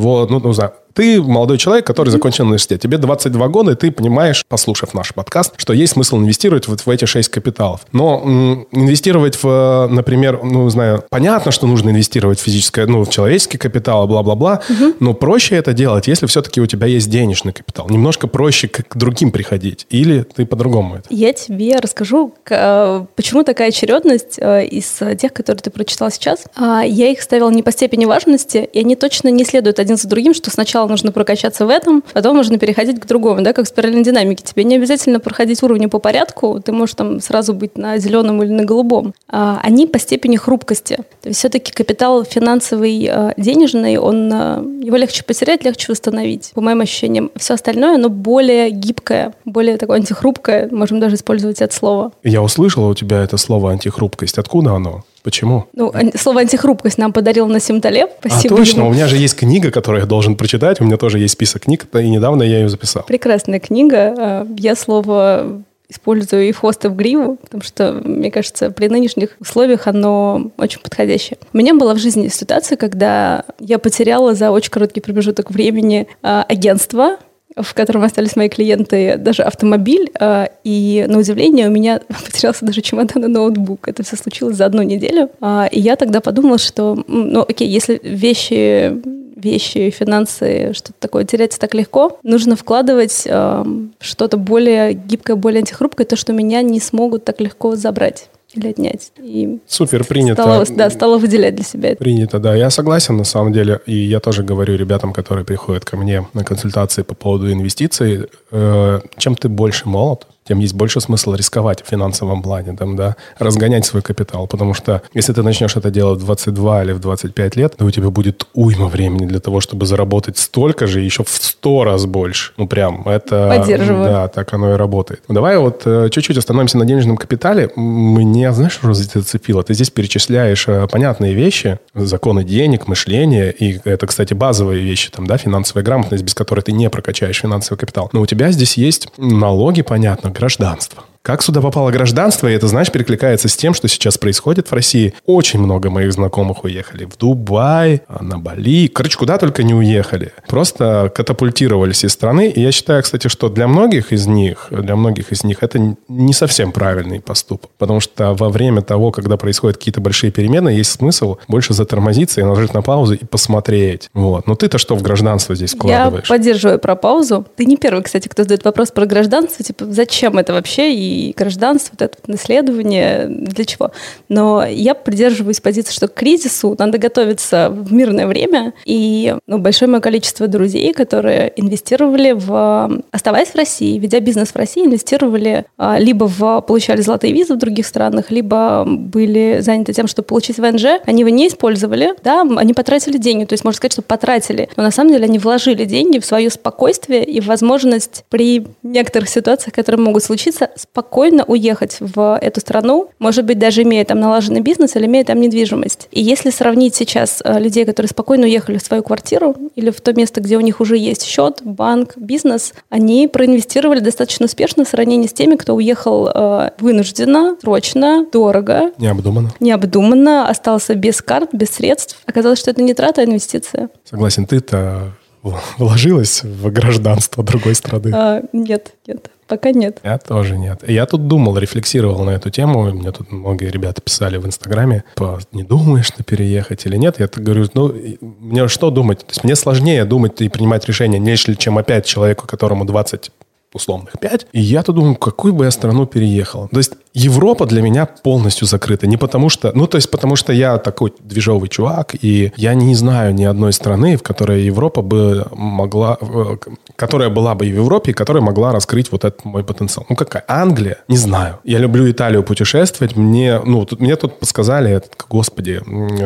[0.00, 2.80] его, ну, ну, знаю, ты молодой человек, который закончил университет.
[2.80, 6.90] Тебе 22 года, и ты понимаешь, послушав наш подкаст, что есть смысл инвестировать вот в
[6.90, 7.80] эти 6 капиталов.
[7.92, 13.10] Но м, инвестировать в, например, ну, знаю, понятно, что нужно инвестировать в физическое, ну, в
[13.10, 14.94] человеческий капитал, бла-бла-бла, угу.
[15.00, 17.88] но проще это делать, если все-таки у тебя есть денежный капитал.
[17.88, 19.86] Немножко проще к другим приходить.
[19.90, 21.04] Или ты по-другому это?
[21.10, 26.44] Я тебе расскажу, э, почему такая очередность э, из тех, которые ты прочитал сейчас.
[26.54, 30.08] А, я их ставила не по степени важности, и они точно не следуют один за
[30.08, 33.66] другим, что сначала сначала нужно прокачаться в этом, потом нужно переходить к другому, да, как
[33.66, 34.44] в спиральной динамике.
[34.44, 38.50] Тебе не обязательно проходить уровни по порядку, ты можешь там сразу быть на зеленом или
[38.50, 39.12] на голубом.
[39.28, 40.96] А, они по степени хрупкости.
[41.22, 46.60] То есть все-таки капитал финансовый, а, денежный, он, а, его легче потерять, легче восстановить, по
[46.60, 47.30] моим ощущениям.
[47.36, 52.12] Все остальное, оно более гибкое, более такое антихрупкое, можем даже использовать это слово.
[52.24, 54.38] Я услышала у тебя это слово антихрупкость.
[54.38, 55.04] Откуда оно?
[55.22, 55.66] Почему?
[55.74, 58.10] Ну, слово антихрупкость нам подарил Насим Талеб.
[58.20, 58.80] Спасибо а, точно.
[58.80, 58.90] Ему.
[58.90, 60.80] У меня же есть книга, которую я должен прочитать.
[60.80, 63.04] У меня тоже есть список книг, и недавно я ее записал.
[63.04, 64.14] Прекрасная книга.
[64.16, 68.88] А, я слово использую и в хвост, и в гриву, потому что, мне кажется, при
[68.88, 71.38] нынешних условиях оно очень подходящее.
[71.52, 76.44] У меня была в жизни ситуация, когда я потеряла за очень короткий промежуток времени а,
[76.48, 77.16] агентство,
[77.56, 82.80] в котором остались мои клиенты, даже автомобиль, а, и на удивление у меня потерялся даже
[82.80, 83.88] чемодан и ноутбук.
[83.88, 85.30] Это все случилось за одну неделю.
[85.40, 89.00] А, и я тогда подумала, что, ну окей, если вещи
[89.40, 93.64] вещи, финансы, что-то такое теряется так легко, нужно вкладывать э,
[93.98, 99.12] что-то более гибкое, более антихрупкое, то, что меня не смогут так легко забрать или отнять.
[99.18, 100.42] И Супер, принято.
[100.42, 101.94] Стала, да, стала выделять для себя.
[101.96, 102.54] Принято, да.
[102.54, 103.80] Я согласен, на самом деле.
[103.86, 109.00] И я тоже говорю ребятам, которые приходят ко мне на консультации по поводу инвестиций, э,
[109.16, 113.86] чем ты больше молод, тем есть больше смысла рисковать в финансовом плане, там, да, разгонять
[113.86, 114.48] свой капитал.
[114.48, 117.90] Потому что если ты начнешь это делать в 22 или в 25 лет, то у
[117.92, 122.50] тебя будет уйма времени для того, чтобы заработать столько же, еще в 100 раз больше.
[122.56, 123.54] Ну, прям, это...
[123.56, 124.04] Поддерживаю.
[124.04, 125.22] Да, так оно и работает.
[125.28, 127.70] Давай вот э, чуть-чуть остановимся на денежном капитале.
[127.76, 129.62] Мне, знаешь, что зацепило?
[129.62, 135.28] Ты здесь перечисляешь э, понятные вещи, законы денег, мышления, и это, кстати, базовые вещи, там,
[135.28, 138.10] да, финансовая грамотность, без которой ты не прокачаешь финансовый капитал.
[138.12, 141.04] Но у тебя здесь есть налоги, понятно, гражданство.
[141.22, 145.12] Как сюда попало гражданство, и это, знаешь, перекликается с тем, что сейчас происходит в России.
[145.26, 148.88] Очень много моих знакомых уехали в Дубай, на Бали.
[148.88, 150.32] Короче, куда только не уехали.
[150.48, 152.48] Просто катапультировались из страны.
[152.48, 156.32] И я считаю, кстати, что для многих из них, для многих из них это не
[156.32, 157.70] совсем правильный поступок.
[157.76, 162.44] Потому что во время того, когда происходят какие-то большие перемены, есть смысл больше затормозиться и
[162.44, 164.08] нажать на паузу и посмотреть.
[164.14, 164.46] Вот.
[164.46, 166.24] Но ты-то что в гражданство здесь вкладываешь?
[166.30, 167.46] Я поддерживаю про паузу.
[167.56, 169.62] Ты не первый, кстати, кто задает вопрос про гражданство.
[169.62, 170.94] Типа, зачем это вообще?
[170.94, 173.90] И и гражданство, вот это вот наследование, для чего.
[174.28, 178.72] Но я придерживаюсь позиции, что к кризису надо готовиться в мирное время.
[178.84, 183.02] И ну, большое мое количество друзей, которые инвестировали в...
[183.10, 186.60] Оставаясь в России, ведя бизнес в России, инвестировали а, либо в...
[186.60, 191.00] Получали золотые визы в других странах, либо были заняты тем, чтобы получить ВНЖ.
[191.06, 193.44] Они его не использовали, да, они потратили деньги.
[193.44, 194.68] То есть можно сказать, что потратили.
[194.76, 199.74] Но на самом деле они вложили деньги в свое спокойствие и возможность при некоторых ситуациях,
[199.74, 204.96] которые могут случиться, спокойно уехать в эту страну, может быть, даже имея там налаженный бизнес
[204.96, 206.08] или имея там недвижимость.
[206.10, 210.12] И если сравнить сейчас э, людей, которые спокойно уехали в свою квартиру или в то
[210.12, 215.26] место, где у них уже есть счет, банк, бизнес, они проинвестировали достаточно успешно в сравнении
[215.26, 218.92] с теми, кто уехал э, вынужденно, срочно, дорого.
[218.98, 219.52] Необдуманно.
[219.60, 222.18] Необдуманно, остался без карт, без средств.
[222.26, 223.90] Оказалось, что это не трата, а инвестиция.
[224.04, 228.10] Согласен, ты-то вложилась в гражданство другой страны?
[228.14, 229.30] А, нет, нет.
[229.50, 229.98] Пока нет.
[230.04, 230.88] Я тоже нет.
[230.88, 232.84] Я тут думал, рефлексировал на эту тему.
[232.92, 235.02] Мне тут многие ребята писали в Инстаграме,
[235.50, 237.18] не думаешь на переехать или нет.
[237.18, 239.18] Я так говорю, ну, мне что думать?
[239.18, 243.32] То есть мне сложнее думать и принимать решения, нежели чем опять человеку, которому 20
[243.72, 244.46] условных 5.
[244.52, 246.68] И я-то думаю, какую бы я страну переехал.
[246.68, 249.06] То есть Европа для меня полностью закрыта.
[249.06, 249.72] Не потому что...
[249.74, 253.72] Ну, то есть потому что я такой движовый чувак, и я не знаю ни одной
[253.72, 256.18] страны, в которой Европа бы могла...
[256.20, 256.56] Э,
[256.94, 260.06] которая была бы и в Европе, и которая могла раскрыть вот этот мой потенциал.
[260.08, 260.44] Ну, какая?
[260.46, 260.98] Англия?
[261.08, 261.58] Не знаю.
[261.64, 263.16] Я люблю Италию путешествовать.
[263.16, 265.80] Мне, ну, тут, мне тут сказали, господи,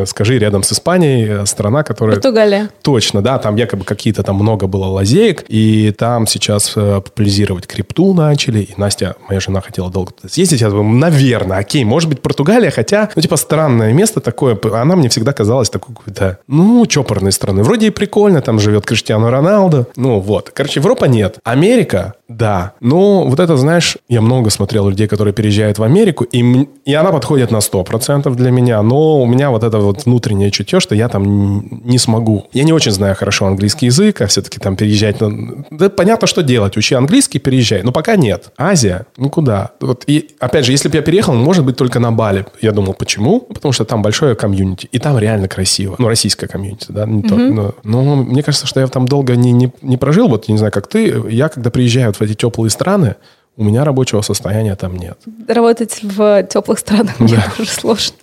[0.07, 2.17] скажи, рядом с Испанией э, страна, которая...
[2.17, 2.69] Португалия.
[2.83, 7.01] Точно, да, там якобы какие-то там много было лазеек, и там сейчас э,
[7.35, 12.09] популяризировать крипту начали, и Настя, моя жена, хотела долго съездить, я думаю, наверное, окей, может
[12.09, 16.87] быть, Португалия, хотя, ну, типа, странное место такое, она мне всегда казалась такой какой-то, ну,
[16.87, 17.63] чопорной страны.
[17.63, 20.51] Вроде и прикольно, там живет Криштиану Роналду, ну, вот.
[20.55, 21.39] Короче, Европа нет.
[21.45, 22.73] Америка, да.
[22.81, 27.11] Ну, вот это, знаешь, я много смотрел людей, которые переезжают в Америку, и, и она
[27.11, 31.09] подходит на 100% для меня, но у меня вот это вот внутреннее чутье, что я
[31.09, 32.47] там не смогу.
[32.53, 35.21] Я не очень знаю хорошо английский язык, а все-таки там переезжать...
[35.21, 36.77] Ну, да, понятно, что делать.
[36.77, 37.83] Учи английский, переезжай.
[37.83, 38.53] Но пока нет.
[38.57, 39.73] Азия, ну куда?
[39.81, 42.47] Вот, и, опять же, если бы я переехал, может быть, только на Бали.
[42.61, 43.41] Я думал, почему?
[43.41, 45.97] Потому что там большое комьюнити, и там реально красиво.
[45.99, 49.53] Ну, российское комьюнити, да, не то, но, но мне кажется, что я там долго не,
[49.53, 51.23] не, не прожил, вот, не знаю, как ты.
[51.29, 53.17] Я, когда приезжаю вот в эти теплые страны,
[53.57, 55.19] у меня рабочего состояния там нет.
[55.47, 57.25] Работать в теплых странах да.
[57.25, 58.17] мне тоже сложно.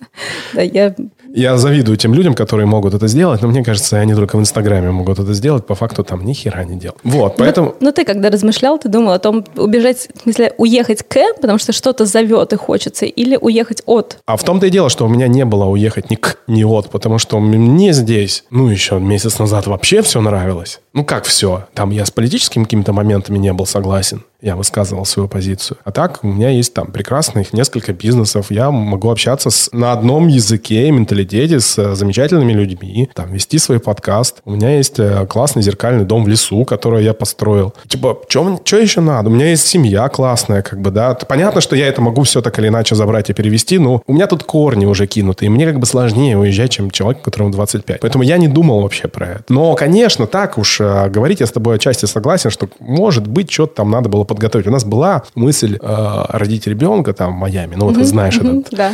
[0.53, 0.95] Да, я
[1.33, 4.91] я завидую тем людям, которые могут это сделать, но мне кажется, они только в Инстаграме
[4.91, 6.99] могут это сделать, по факту там ни хера не делают.
[7.03, 7.75] Вот, поэтому...
[7.79, 11.57] Но, но ты, когда размышлял, ты думал о том, убежать, в смысле, уехать к, потому
[11.57, 14.17] что что-то зовет и хочется, или уехать от?
[14.25, 16.89] А в том-то и дело, что у меня не было уехать ни к, ни от,
[16.89, 20.79] потому что мне здесь, ну, еще месяц назад вообще все нравилось.
[20.93, 21.67] Ну, как все?
[21.73, 25.77] Там я с политическими какими-то моментами не был согласен я высказывал свою позицию.
[25.83, 28.47] А так у меня есть там прекрасных несколько бизнесов.
[28.49, 33.59] Я могу общаться с, на одном языке и менталитете с э, замечательными людьми, там, вести
[33.59, 34.41] свой подкаст.
[34.45, 37.73] У меня есть э, классный зеркальный дом в лесу, который я построил.
[37.87, 39.29] Типа, что еще надо?
[39.29, 41.13] У меня есть семья классная, как бы, да.
[41.13, 44.27] Понятно, что я это могу все так или иначе забрать и перевести, но у меня
[44.27, 47.99] тут корни уже кинуты, и мне как бы сложнее уезжать, чем человек, которому 25.
[47.99, 49.43] Поэтому я не думал вообще про это.
[49.49, 53.75] Но, конечно, так уж э, говорить, я с тобой отчасти согласен, что, может быть, что-то
[53.75, 54.67] там надо было подготовить.
[54.67, 57.75] У нас была мысль э, родить ребенка там в Майами.
[57.75, 58.93] Ну, вот ты знаешь этот да,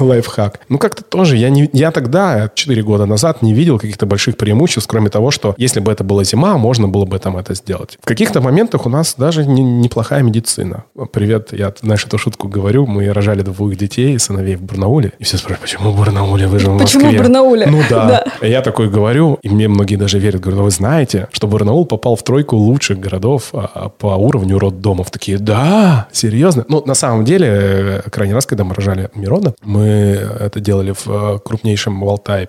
[0.00, 0.60] лайфхак.
[0.68, 4.88] Ну, как-то тоже я, не, я тогда, 4 года назад, не видел каких-то больших преимуществ,
[4.88, 7.98] кроме того, что если бы это была зима, можно было бы там это сделать.
[8.00, 10.84] В каких-то моментах у нас даже не, неплохая медицина.
[11.12, 12.86] Привет, я, знаешь, эту шутку говорю.
[12.86, 15.12] Мы рожали двух детей, сыновей в Барнауле.
[15.18, 16.46] И все спрашивают, почему в Барнауле?
[16.46, 17.00] Вы же в Москве.
[17.00, 17.66] Почему в Барнауле?
[17.66, 18.24] Ну да.
[18.40, 18.46] да.
[18.46, 20.40] Я такой говорю, и мне многие даже верят.
[20.40, 24.73] Говорю, ну вы знаете, что Барнаул попал в тройку лучших городов а, по уровню род
[24.74, 25.10] роддомов.
[25.10, 26.64] Такие, да, серьезно?
[26.68, 29.84] Ну, на самом деле, крайний раз, когда мы рожали Мирона, мы
[30.40, 32.48] это делали в э, крупнейшем в Алтае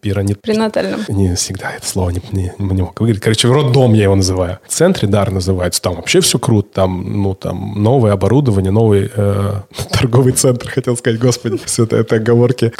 [0.00, 0.40] пиранит...
[0.40, 1.00] Пренатальном.
[1.08, 3.20] Не всегда это слово не, не, не мог говорить.
[3.20, 4.58] Короче, роддом я его называю.
[4.66, 5.82] В центре Дар называется.
[5.82, 6.68] Там вообще все круто.
[6.72, 9.60] Там, ну, там новое оборудование, новый э,
[9.92, 12.72] торговый центр, хотел сказать, господи, все это, это оговорки.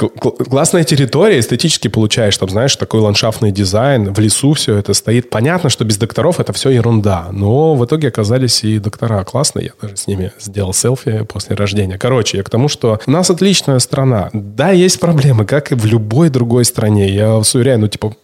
[0.48, 5.30] Классная территория, эстетически получаешь, там, знаешь, такой ландшафтный дизайн, в лесу все это стоит.
[5.30, 9.72] Понятно, что без докторов это все ерунда, но в итоге оказались и доктора классные, я
[9.80, 11.98] даже с ними сделал селфи после рождения.
[11.98, 14.30] Короче, я к тому, что у нас отличная страна.
[14.32, 17.09] Да, есть проблемы, как и в любой другой стране.
[17.10, 18.14] Я вас уверяю, ну, типа,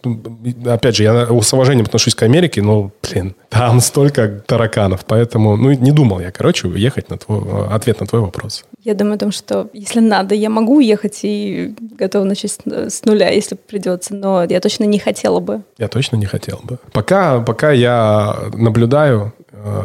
[0.65, 5.71] опять же, я с уважением отношусь к Америке, но, блин, там столько тараканов, поэтому, ну,
[5.71, 8.65] не думал я, короче, уехать на твой, ответ на твой вопрос.
[8.83, 13.29] Я думаю о том, что если надо, я могу уехать и готова начать с нуля,
[13.29, 15.61] если придется, но я точно не хотела бы.
[15.77, 16.77] Я точно не хотел бы.
[16.93, 19.33] Пока, пока я наблюдаю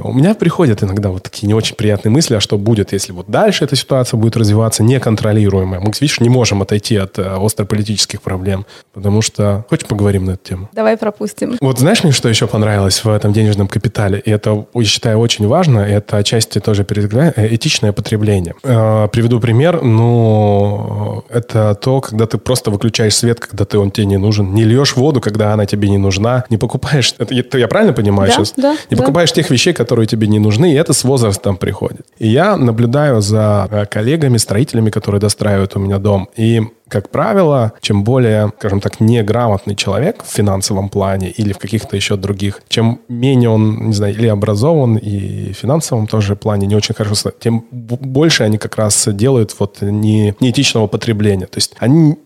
[0.05, 3.27] у меня приходят иногда вот такие не очень приятные мысли, а что будет, если вот
[3.29, 5.81] дальше эта ситуация будет развиваться неконтролируемая.
[5.81, 9.65] Мы, видишь, не можем отойти от э, острополитических проблем, потому что...
[9.69, 10.69] Хочешь поговорим на эту тему?
[10.73, 11.57] Давай пропустим.
[11.61, 14.21] Вот знаешь мне, что еще понравилось в этом денежном капитале?
[14.25, 15.81] И это, я считаю, очень важно.
[15.81, 18.55] Это отчасти тоже перед этичное потребление.
[18.63, 19.83] Э, приведу пример.
[19.83, 24.55] Ну, это то, когда ты просто выключаешь свет, когда ты, он тебе не нужен.
[24.55, 26.45] Не льешь воду, когда она тебе не нужна.
[26.51, 27.15] Не покупаешь...
[27.19, 28.55] Это, я правильно понимаю да, сейчас?
[28.57, 29.03] Да, не да.
[29.03, 32.07] покупаешь тех вещей, которые тебе не нужны, и это с возрастом приходит.
[32.19, 36.29] И я наблюдаю за э, коллегами, строителями, которые достраивают у меня дом.
[36.37, 41.97] И как правило, чем более, скажем так, неграмотный человек в финансовом плане или в каких-то
[41.97, 46.77] еще других, чем менее он, не знаю, или образован, и в финансовом тоже плане не
[46.77, 51.47] очень хорошо, тем больше они как раз делают вот не, неэтичного потребления.
[51.47, 52.17] То есть они...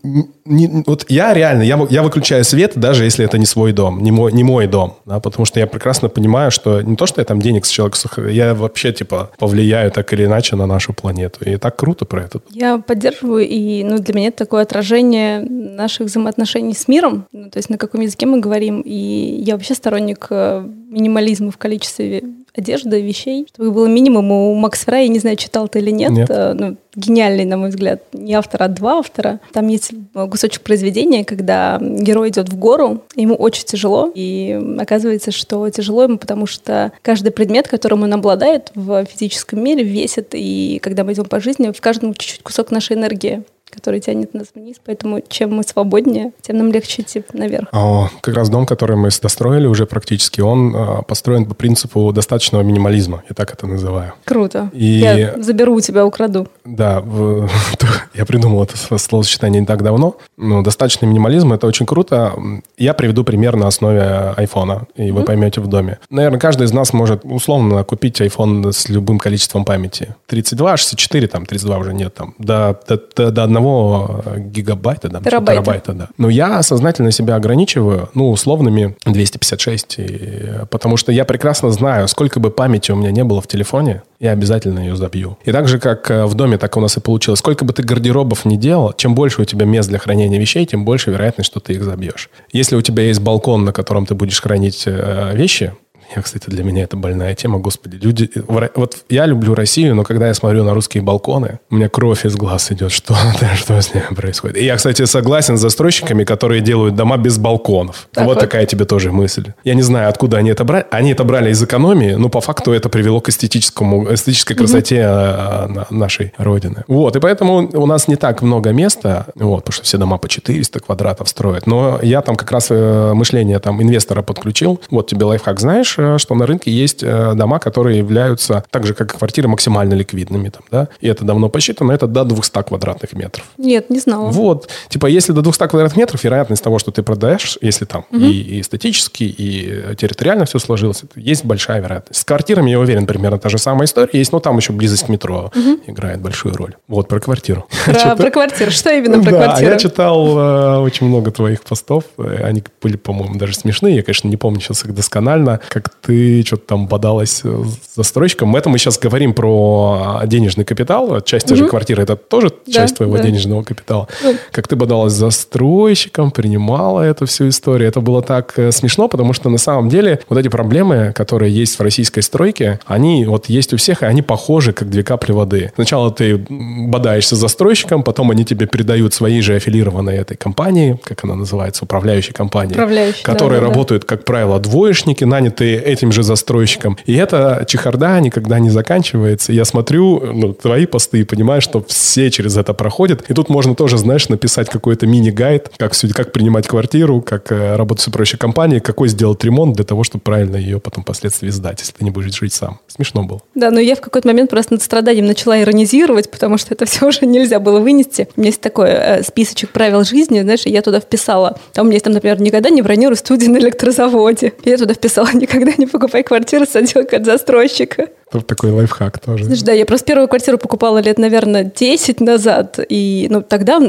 [0.49, 4.11] Не, вот я реально, я, я выключаю свет, даже если это не свой дом, не
[4.11, 7.25] мой, не мой дом, да, потому что я прекрасно понимаю, что не то, что я
[7.25, 11.43] там денег с человека, я вообще, типа, повлияю так или иначе на нашу планету.
[11.45, 12.39] И так круто про это.
[12.51, 17.57] Я поддерживаю, и ну, для меня это такое отражение наших взаимоотношений с миром, ну, то
[17.57, 18.81] есть на каком языке мы говорим.
[18.81, 22.23] И я вообще сторонник э, минимализма в количестве
[22.57, 24.31] одежды, вещей, чтобы было минимум.
[24.31, 26.29] У Макс Фрай, я не знаю, читал ты или нет, нет.
[26.29, 29.39] Э, ну, гениальный, на мой взгляд, не автор, а два автора.
[29.53, 35.69] Там есть кусочек произведения, когда герой идет в гору, ему очень тяжело, и оказывается, что
[35.69, 41.03] тяжело ему, потому что каждый предмет, которым он обладает в физическом мире, весит, и когда
[41.03, 43.43] мы идем по жизни, в каждом чуть-чуть кусок нашей энергии
[43.77, 44.77] который тянет нас вниз.
[44.83, 47.67] Поэтому чем мы свободнее, тем нам легче идти наверх.
[47.71, 52.63] О, как раз дом, который мы достроили уже практически, он э, построен по принципу достаточного
[52.63, 53.23] минимализма.
[53.29, 54.13] Я так это называю.
[54.25, 54.69] Круто.
[54.73, 54.85] И...
[54.85, 56.47] Я заберу у тебя, украду.
[56.65, 57.47] Да, в...
[58.15, 60.17] я придумал это словосочетание не так давно.
[60.37, 62.33] Но достаточный минимализм— это очень круто.
[62.77, 65.25] Я приведу пример на основе айфона, и вы mm-hmm.
[65.25, 65.99] поймете в доме.
[66.09, 70.15] Наверное, каждый из нас может условно купить iPhone с любым количеством памяти.
[70.27, 75.19] 32, 64, там, 32 уже нет, там, до, до, до одного одного э, гигабайта, да,
[75.19, 75.61] терабайта.
[75.61, 76.07] терабайта, да.
[76.17, 82.39] Но я сознательно себя ограничиваю, ну, условными 256, и, потому что я прекрасно знаю, сколько
[82.39, 85.37] бы памяти у меня не было в телефоне, я обязательно ее забью.
[85.45, 87.39] И так же, как э, в доме, так у нас и получилось.
[87.39, 90.85] Сколько бы ты гардеробов не делал, чем больше у тебя мест для хранения вещей, тем
[90.85, 92.29] больше вероятность, что ты их забьешь.
[92.51, 95.73] Если у тебя есть балкон, на котором ты будешь хранить э, вещи,
[96.15, 97.97] я, кстати, для меня это больная тема, господи.
[97.97, 98.29] Люди...
[98.47, 102.35] Вот я люблю Россию, но когда я смотрю на русские балконы, у меня кровь из
[102.35, 102.91] глаз идет.
[102.91, 103.15] Что,
[103.55, 104.57] что с ними происходит?
[104.57, 108.07] И я, кстати, согласен с застройщиками, которые делают дома без балконов.
[108.13, 109.53] Так вот, вот такая тебе тоже мысль.
[109.63, 110.85] Я не знаю, откуда они это брали.
[110.91, 115.85] Они это брали из экономии, но по факту это привело к эстетическому, эстетической красоте угу.
[115.89, 116.83] нашей Родины.
[116.87, 120.29] Вот, и поэтому у нас не так много места, вот, потому что все дома по
[120.29, 121.67] 400 квадратов строят.
[121.67, 124.79] Но я там как раз э, мышление там инвестора подключил.
[124.89, 128.93] Вот тебе лайфхак, знаешь, Э, что на рынке есть э, дома, которые являются, так же,
[128.93, 130.49] как и квартиры, максимально ликвидными.
[130.49, 130.87] Там, да?
[131.01, 133.45] И это давно посчитано, это до 200 квадратных метров.
[133.57, 134.29] Нет, не знала.
[134.29, 134.69] Вот.
[134.89, 138.21] Типа, если до 200 квадратных метров, вероятность того, что ты продаешь, если там угу.
[138.21, 142.21] и, и эстетически, и территориально все сложилось, есть большая вероятность.
[142.21, 145.09] С квартирами, я уверен, примерно та же самая история есть, но там еще близость к
[145.09, 145.79] метро угу.
[145.87, 146.75] играет большую роль.
[146.87, 147.67] Вот, про квартиру.
[147.85, 148.71] Про, про квартиру.
[148.71, 149.71] Что именно про да, квартиру?
[149.71, 152.03] я читал э, очень много твоих постов.
[152.17, 153.95] Они были, по-моему, даже смешные.
[153.95, 155.59] Я, конечно, не помню сейчас их досконально.
[155.69, 158.55] Как ты что-то там бодалась с застройщиком.
[158.55, 161.21] Это мы сейчас говорим про денежный капитал.
[161.21, 161.57] Часть угу.
[161.57, 163.23] же квартиры это тоже да, часть твоего да.
[163.23, 164.07] денежного капитала.
[164.23, 164.33] Да.
[164.51, 167.87] Как ты бодалась с застройщиком, принимала эту всю историю.
[167.87, 171.77] Это было так э, смешно, потому что на самом деле вот эти проблемы, которые есть
[171.77, 175.71] в российской стройке, они вот есть у всех, и они похожи, как две капли воды.
[175.75, 181.23] Сначала ты бодаешься с застройщиком, потом они тебе передают свои же аффилированные этой компании, как
[181.23, 184.07] она называется, управляющей компании, Управляющий, которые да, работают, да.
[184.07, 186.97] как правило, двоечники, нанятые этим же застройщиком.
[187.05, 189.53] И эта чехарда никогда не заканчивается.
[189.53, 193.23] Я смотрю ну, твои посты и понимаю, что все через это проходят.
[193.29, 198.03] И тут можно тоже, знаешь, написать какой-то мини-гайд, как, как принимать квартиру, как э, работать
[198.03, 201.93] с управляющей компанией, какой сделать ремонт для того, чтобы правильно ее потом впоследствии сдать, если
[201.93, 202.79] ты не будешь жить сам.
[202.87, 203.41] Смешно было.
[203.55, 207.07] Да, но я в какой-то момент просто над страданием начала иронизировать, потому что это все
[207.07, 208.27] уже нельзя было вынести.
[208.35, 211.59] У меня есть такой э, списочек правил жизни, знаешь, я туда вписала.
[211.73, 214.53] Там у меня есть там, например, никогда не бронируй студии на электрозаводе.
[214.63, 218.09] Я туда вписала, никогда не покупай квартиру с отделкой от застройщика.
[218.29, 219.45] Тут такой лайфхак тоже.
[219.45, 222.77] Знаешь, да, я просто первую квартиру покупала лет, наверное, 10 назад.
[222.89, 223.79] И ну, тогда,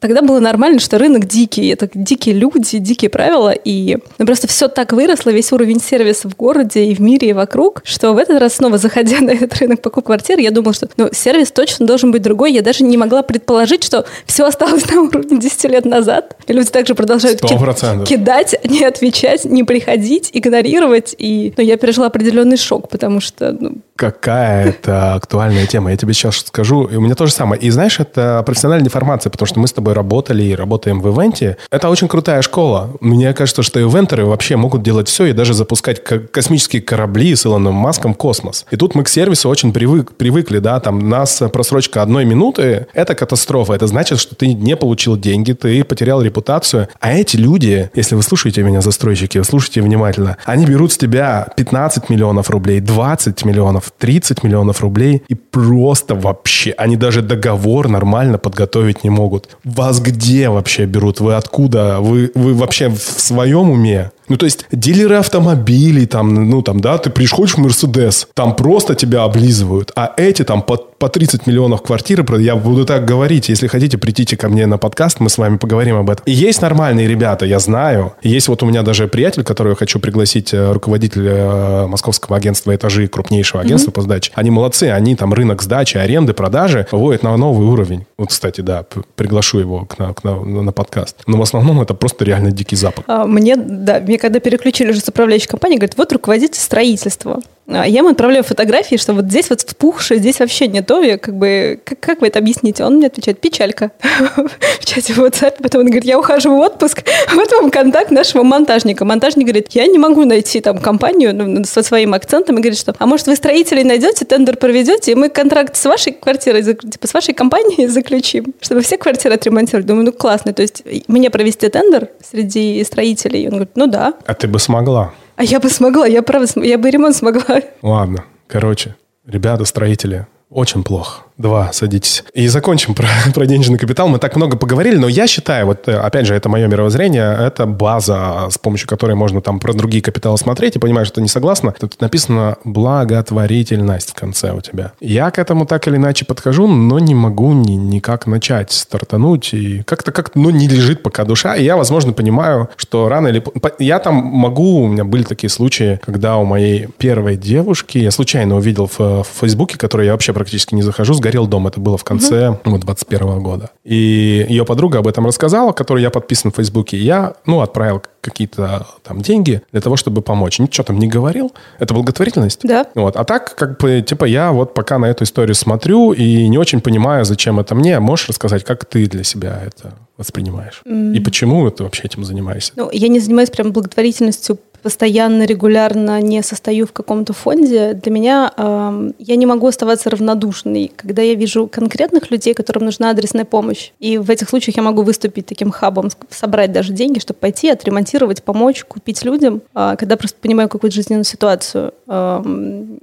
[0.00, 1.68] тогда было нормально, что рынок дикий.
[1.68, 3.50] Это дикие люди, дикие правила.
[3.50, 7.32] И ну, просто все так выросло, весь уровень сервиса в городе и в мире, и
[7.34, 10.88] вокруг, что в этот раз снова, заходя на этот рынок покупок квартир, я думала, что
[10.96, 12.52] ну, сервис точно должен быть другой.
[12.52, 16.34] Я даже не могла предположить, что все осталось на уровне 10 лет назад.
[16.46, 21.14] И люди также продолжают ки- кидать, не отвечать, не приходить, игнорировать.
[21.22, 25.92] И ну, я пережила определенный шок, потому что ну, какая это актуальная тема.
[25.92, 26.86] Я тебе сейчас скажу.
[26.86, 27.62] И у меня то же самое.
[27.62, 31.56] И знаешь, это профессиональная деформация, потому что мы с тобой работали и работаем в ивенте.
[31.70, 32.90] Это очень крутая школа.
[32.98, 37.74] Мне кажется, что ивентеры вообще могут делать все и даже запускать космические корабли с Илоном
[37.74, 38.66] Маском в космос.
[38.72, 43.14] И тут мы к сервису очень привык, привыкли, да, там нас просрочка одной минуты– это
[43.14, 43.74] катастрофа.
[43.74, 46.88] Это значит, что ты не получил деньги, ты потерял репутацию.
[46.98, 52.10] А эти люди, если вы слушаете меня, застройщики, слушайте внимательно, они берут с тебя 15
[52.10, 58.38] миллионов рублей, 20 миллионов, миллионов, 30 миллионов рублей, и просто вообще, они даже договор нормально
[58.38, 59.56] подготовить не могут.
[59.64, 61.20] Вас где вообще берут?
[61.20, 62.00] Вы откуда?
[62.00, 64.10] Вы, вы вообще в своем уме?
[64.28, 68.94] Ну, то есть, дилеры автомобилей, там, ну, там, да, ты приходишь в Мерседес, там просто
[68.94, 73.66] тебя облизывают, а эти там по, по 30 миллионов квартиры, я буду так говорить, если
[73.66, 76.24] хотите, придите ко мне на подкаст, мы с вами поговорим об этом.
[76.26, 78.12] И есть нормальные ребята, я знаю.
[78.22, 82.74] Есть вот у меня даже приятель, которого я хочу пригласить, э, руководитель э, московского агентства
[82.74, 83.94] «Этажи», крупнейшего агентства mm-hmm.
[83.94, 84.32] по сдаче.
[84.34, 88.06] Они молодцы, они там рынок сдачи, аренды, продажи выводят на новый уровень.
[88.16, 88.84] Вот, кстати, да,
[89.16, 91.16] приглашу его к на, к на, на подкаст.
[91.26, 93.04] Но в основном это просто реально дикий запад.
[93.08, 97.40] А, мне, да, мне когда переключили уже с управляющей компанией, говорит, вот руководитель строительства.
[97.74, 101.02] А я ему отправляю фотографии, что вот здесь вот вспухшее, здесь вообще не то.
[101.02, 102.84] Я как бы, как, как вы это объясните?
[102.84, 103.90] Он мне отвечает, печалька.
[104.80, 105.62] в чате WhatsApp.
[105.62, 107.02] Потом он говорит, я ухожу в отпуск.
[107.34, 109.04] вот вам контакт нашего монтажника.
[109.04, 112.56] Монтажник говорит, я не могу найти там компанию ну, со своим акцентом.
[112.56, 116.12] И говорит, что, а может вы строителей найдете, тендер проведете, и мы контракт с вашей
[116.12, 119.86] квартирой, типа с вашей компанией заключим, чтобы все квартиры отремонтировать.
[119.86, 120.52] Думаю, ну классно.
[120.52, 123.44] То есть мне провести тендер среди строителей?
[123.44, 124.14] Он говорит, ну да.
[124.26, 125.12] А ты бы смогла?
[125.42, 127.60] А я бы смогла, я правда, я бы ремонт смогла.
[127.82, 128.94] Ладно, короче,
[129.26, 131.24] ребята, строители, очень плохо.
[131.38, 132.24] Два, садитесь.
[132.34, 134.08] И закончим про, про денежный капитал.
[134.08, 137.66] Мы так много поговорили, но я считаю, вот э, опять же, это мое мировоззрение, это
[137.66, 141.28] база, с помощью которой можно там про другие капиталы смотреть и понимаешь, что ты не
[141.28, 141.74] согласна.
[141.78, 144.92] Тут написано благотворительность в конце у тебя.
[145.00, 149.54] Я к этому так или иначе подхожу, но не могу ни, никак начать стартануть.
[149.54, 151.56] И как-то как ну, не лежит пока душа.
[151.56, 153.42] И я, возможно, понимаю, что рано или...
[153.78, 154.82] Я там могу...
[154.82, 157.98] У меня были такие случаи, когда у моей первой девушки...
[157.98, 161.66] Я случайно увидел в, в Фейсбуке, который я вообще практически не захожу, сгорел дом.
[161.66, 162.58] Это было в конце угу.
[162.64, 163.70] ну, 21 года.
[163.84, 166.96] И ее подруга об этом рассказала, которой я подписан в Фейсбуке.
[166.96, 170.58] Я, ну, отправил какие-то там деньги для того, чтобы помочь.
[170.58, 171.52] Ничего там не говорил.
[171.78, 172.60] Это благотворительность.
[172.62, 172.86] Да.
[172.94, 173.16] Вот.
[173.16, 176.80] А так, как бы, типа, я вот пока на эту историю смотрю и не очень
[176.80, 177.98] понимаю, зачем это мне.
[178.00, 180.82] Можешь рассказать, как ты для себя это воспринимаешь?
[180.86, 181.16] Mm.
[181.16, 182.72] И почему ты вообще этим занимаешься?
[182.76, 188.52] Ну, я не занимаюсь прям благотворительностью постоянно, регулярно не состою в каком-то фонде, для меня
[188.56, 193.92] э, я не могу оставаться равнодушной, когда я вижу конкретных людей, которым нужна адресная помощь.
[194.00, 198.42] И в этих случаях я могу выступить таким хабом, собрать даже деньги, чтобы пойти, отремонтировать,
[198.42, 201.94] помочь, купить людям, э, когда просто понимаю какую-то жизненную ситуацию.
[202.08, 202.42] Э,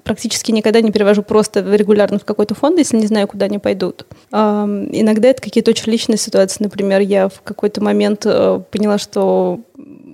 [0.03, 4.05] практически никогда не перевожу просто регулярно в какой-то фонд, если не знаю, куда они пойдут.
[4.31, 6.63] Э, иногда это какие-то очень личные ситуации.
[6.63, 9.61] Например, я в какой-то момент э, поняла, что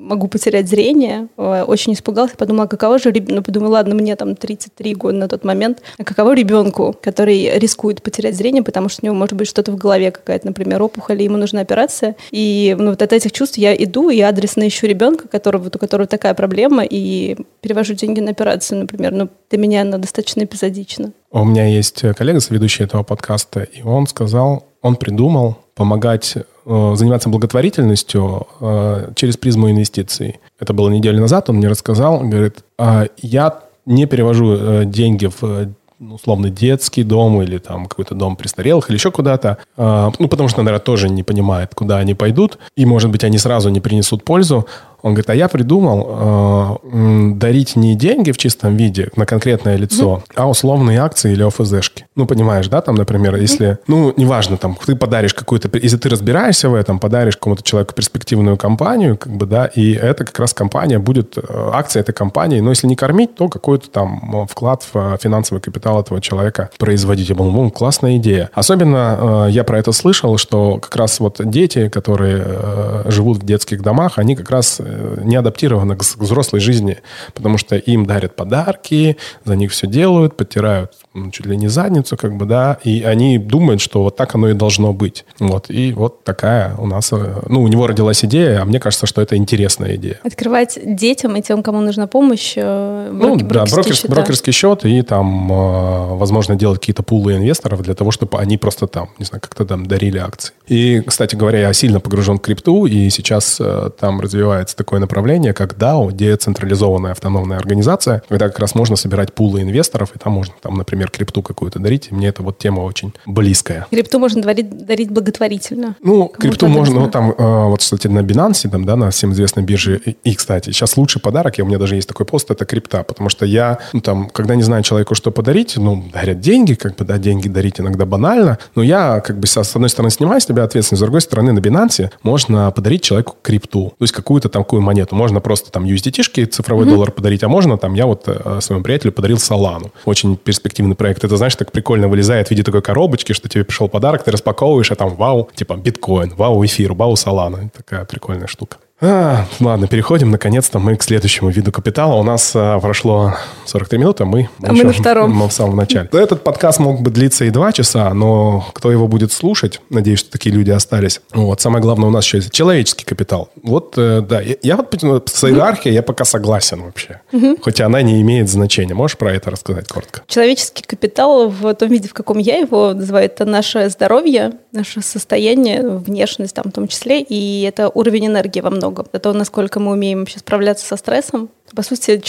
[0.05, 1.27] могу потерять зрение.
[1.37, 5.27] Э, очень испугалась, подумала, каково же ребенку, ну, подумала, ладно, мне там 33 года на
[5.27, 9.47] тот момент, а каково ребенку, который рискует потерять зрение, потому что у него может быть
[9.47, 12.15] что-то в голове какая-то, например, опухоль, и ему нужна операция.
[12.31, 16.07] И ну, вот от этих чувств я иду и адресно ищу ребенка, которого, у которого
[16.07, 19.11] такая проблема, и перевожу деньги на операцию, например.
[19.11, 21.11] Но для меня она достаточно эпизодична.
[21.31, 27.29] У меня есть коллега, ведущий этого подкаста, и он сказал, он придумал помогать э, заниматься
[27.29, 30.39] благотворительностью э, через призму инвестиций.
[30.59, 35.69] Это было неделю назад, он мне рассказал, говорит, а я не перевожу э, деньги в
[35.97, 39.59] условно детский дом или там какой-то дом престарелых или еще куда-то.
[39.77, 42.57] Ну, потому что, наверное, тоже не понимает, куда они пойдут.
[42.75, 44.67] И, может быть, они сразу не принесут пользу.
[45.05, 50.23] Он говорит, а я придумал э, дарить не деньги в чистом виде на конкретное лицо,
[50.25, 50.33] mm-hmm.
[50.35, 52.07] а условные акции или ОФЗшки.
[52.15, 53.79] Ну, понимаешь, да, там, например, если, mm-hmm.
[53.85, 58.57] ну, неважно, там, ты подаришь какую-то, если ты разбираешься в этом, подаришь кому-то человеку перспективную
[58.57, 61.41] компанию, как бы, да, и это как раз компания будет, э,
[61.73, 66.01] акция этой компании, но если не кормить, то какой-то там вклад в э, финансовый капитал
[66.01, 67.29] этого человека производить.
[67.29, 68.49] Я думал, ну, классная идея.
[68.55, 73.45] Особенно э, я про это слышал, что как раз вот дети, которые э, живут в
[73.45, 76.97] детских домах, они как раз э, не адаптированы к взрослой жизни,
[77.33, 80.93] потому что им дарят подарки, за них все делают, подтирают
[81.31, 84.53] чуть ли не задницу, как бы, да, и они думают, что вот так оно и
[84.53, 85.25] должно быть.
[85.39, 89.05] Вот, и вот такая у нас, э, ну, у него родилась идея, а мне кажется,
[89.07, 90.19] что это интересная идея.
[90.23, 94.07] Открывать детям и тем, кому нужна помощь, э, Ну, броки- да, брокерские брокер- счета.
[94.13, 98.87] брокерский счет и там, э, возможно, делать какие-то пулы инвесторов для того, чтобы они просто
[98.87, 100.53] там, не знаю, как-то там дарили акции.
[100.67, 103.61] И, кстати говоря, я сильно погружен в крипту, и сейчас
[103.99, 109.63] там развивается такое направление, как DAO, децентрализованная автономная организация, когда как раз можно собирать пулы
[109.63, 112.09] инвесторов, и там можно, там, например, крипту какую-то дарить.
[112.11, 113.87] И мне эта вот тема очень близкая.
[113.89, 115.95] Крипту можно дарить, дарить благотворительно.
[116.03, 119.31] Ну, Кому-то крипту можно, ну, там, э, вот, кстати, на Binance, там, да, на всем
[119.31, 119.99] известной бирже.
[120.05, 123.01] И, и, кстати, сейчас лучший подарок, и у меня даже есть такой пост, это крипта,
[123.01, 126.95] потому что я, ну, там, когда не знаю человеку, что подарить, ну, дарят деньги, как
[126.95, 130.45] бы, да, деньги дарить иногда банально, но я, как бы, с одной стороны, снимаю с
[130.45, 134.63] себя ответственность, с другой стороны, на Binance можно подарить человеку крипту, то есть какую-то там
[134.65, 135.15] такую монету.
[135.15, 139.11] Можно просто там USDT-шки, цифровой доллар подарить, а можно там, я вот э, своему приятелю
[139.11, 139.91] подарил Солану.
[140.05, 141.23] Очень перспективный проект.
[141.23, 144.91] Это, знаешь, так прикольно вылезает в виде такой коробочки, что тебе пришел подарок, ты распаковываешь,
[144.91, 147.69] а там вау, типа биткоин, вау эфир, вау Солана.
[147.77, 148.77] Такая прикольная штука.
[149.01, 152.15] А, ладно, переходим, наконец-то, мы к следующему виду капитала.
[152.15, 153.33] У нас а, прошло
[153.65, 154.49] 43 минуты, а мы...
[154.63, 155.31] А мы на втором.
[155.31, 156.07] Мы в самом начале.
[156.13, 160.31] Этот подкаст мог бы длиться и два часа, но кто его будет слушать, надеюсь, что
[160.31, 161.19] такие люди остались.
[161.33, 163.49] Вот, самое главное у нас еще есть человеческий капитал.
[163.61, 167.19] Вот, э, да, я, я вот с иерархией я пока согласен вообще.
[167.61, 168.93] Хотя она не имеет значения.
[168.93, 170.21] Можешь про это рассказать коротко?
[170.27, 175.81] Человеческий капитал в том виде, в каком я его называю, это наше здоровье, наше состояние,
[175.85, 178.84] внешность там в том числе, и это уровень энергии во многом.
[178.91, 181.49] Это то, насколько мы умеем вообще справляться со стрессом.
[181.75, 182.21] По сути,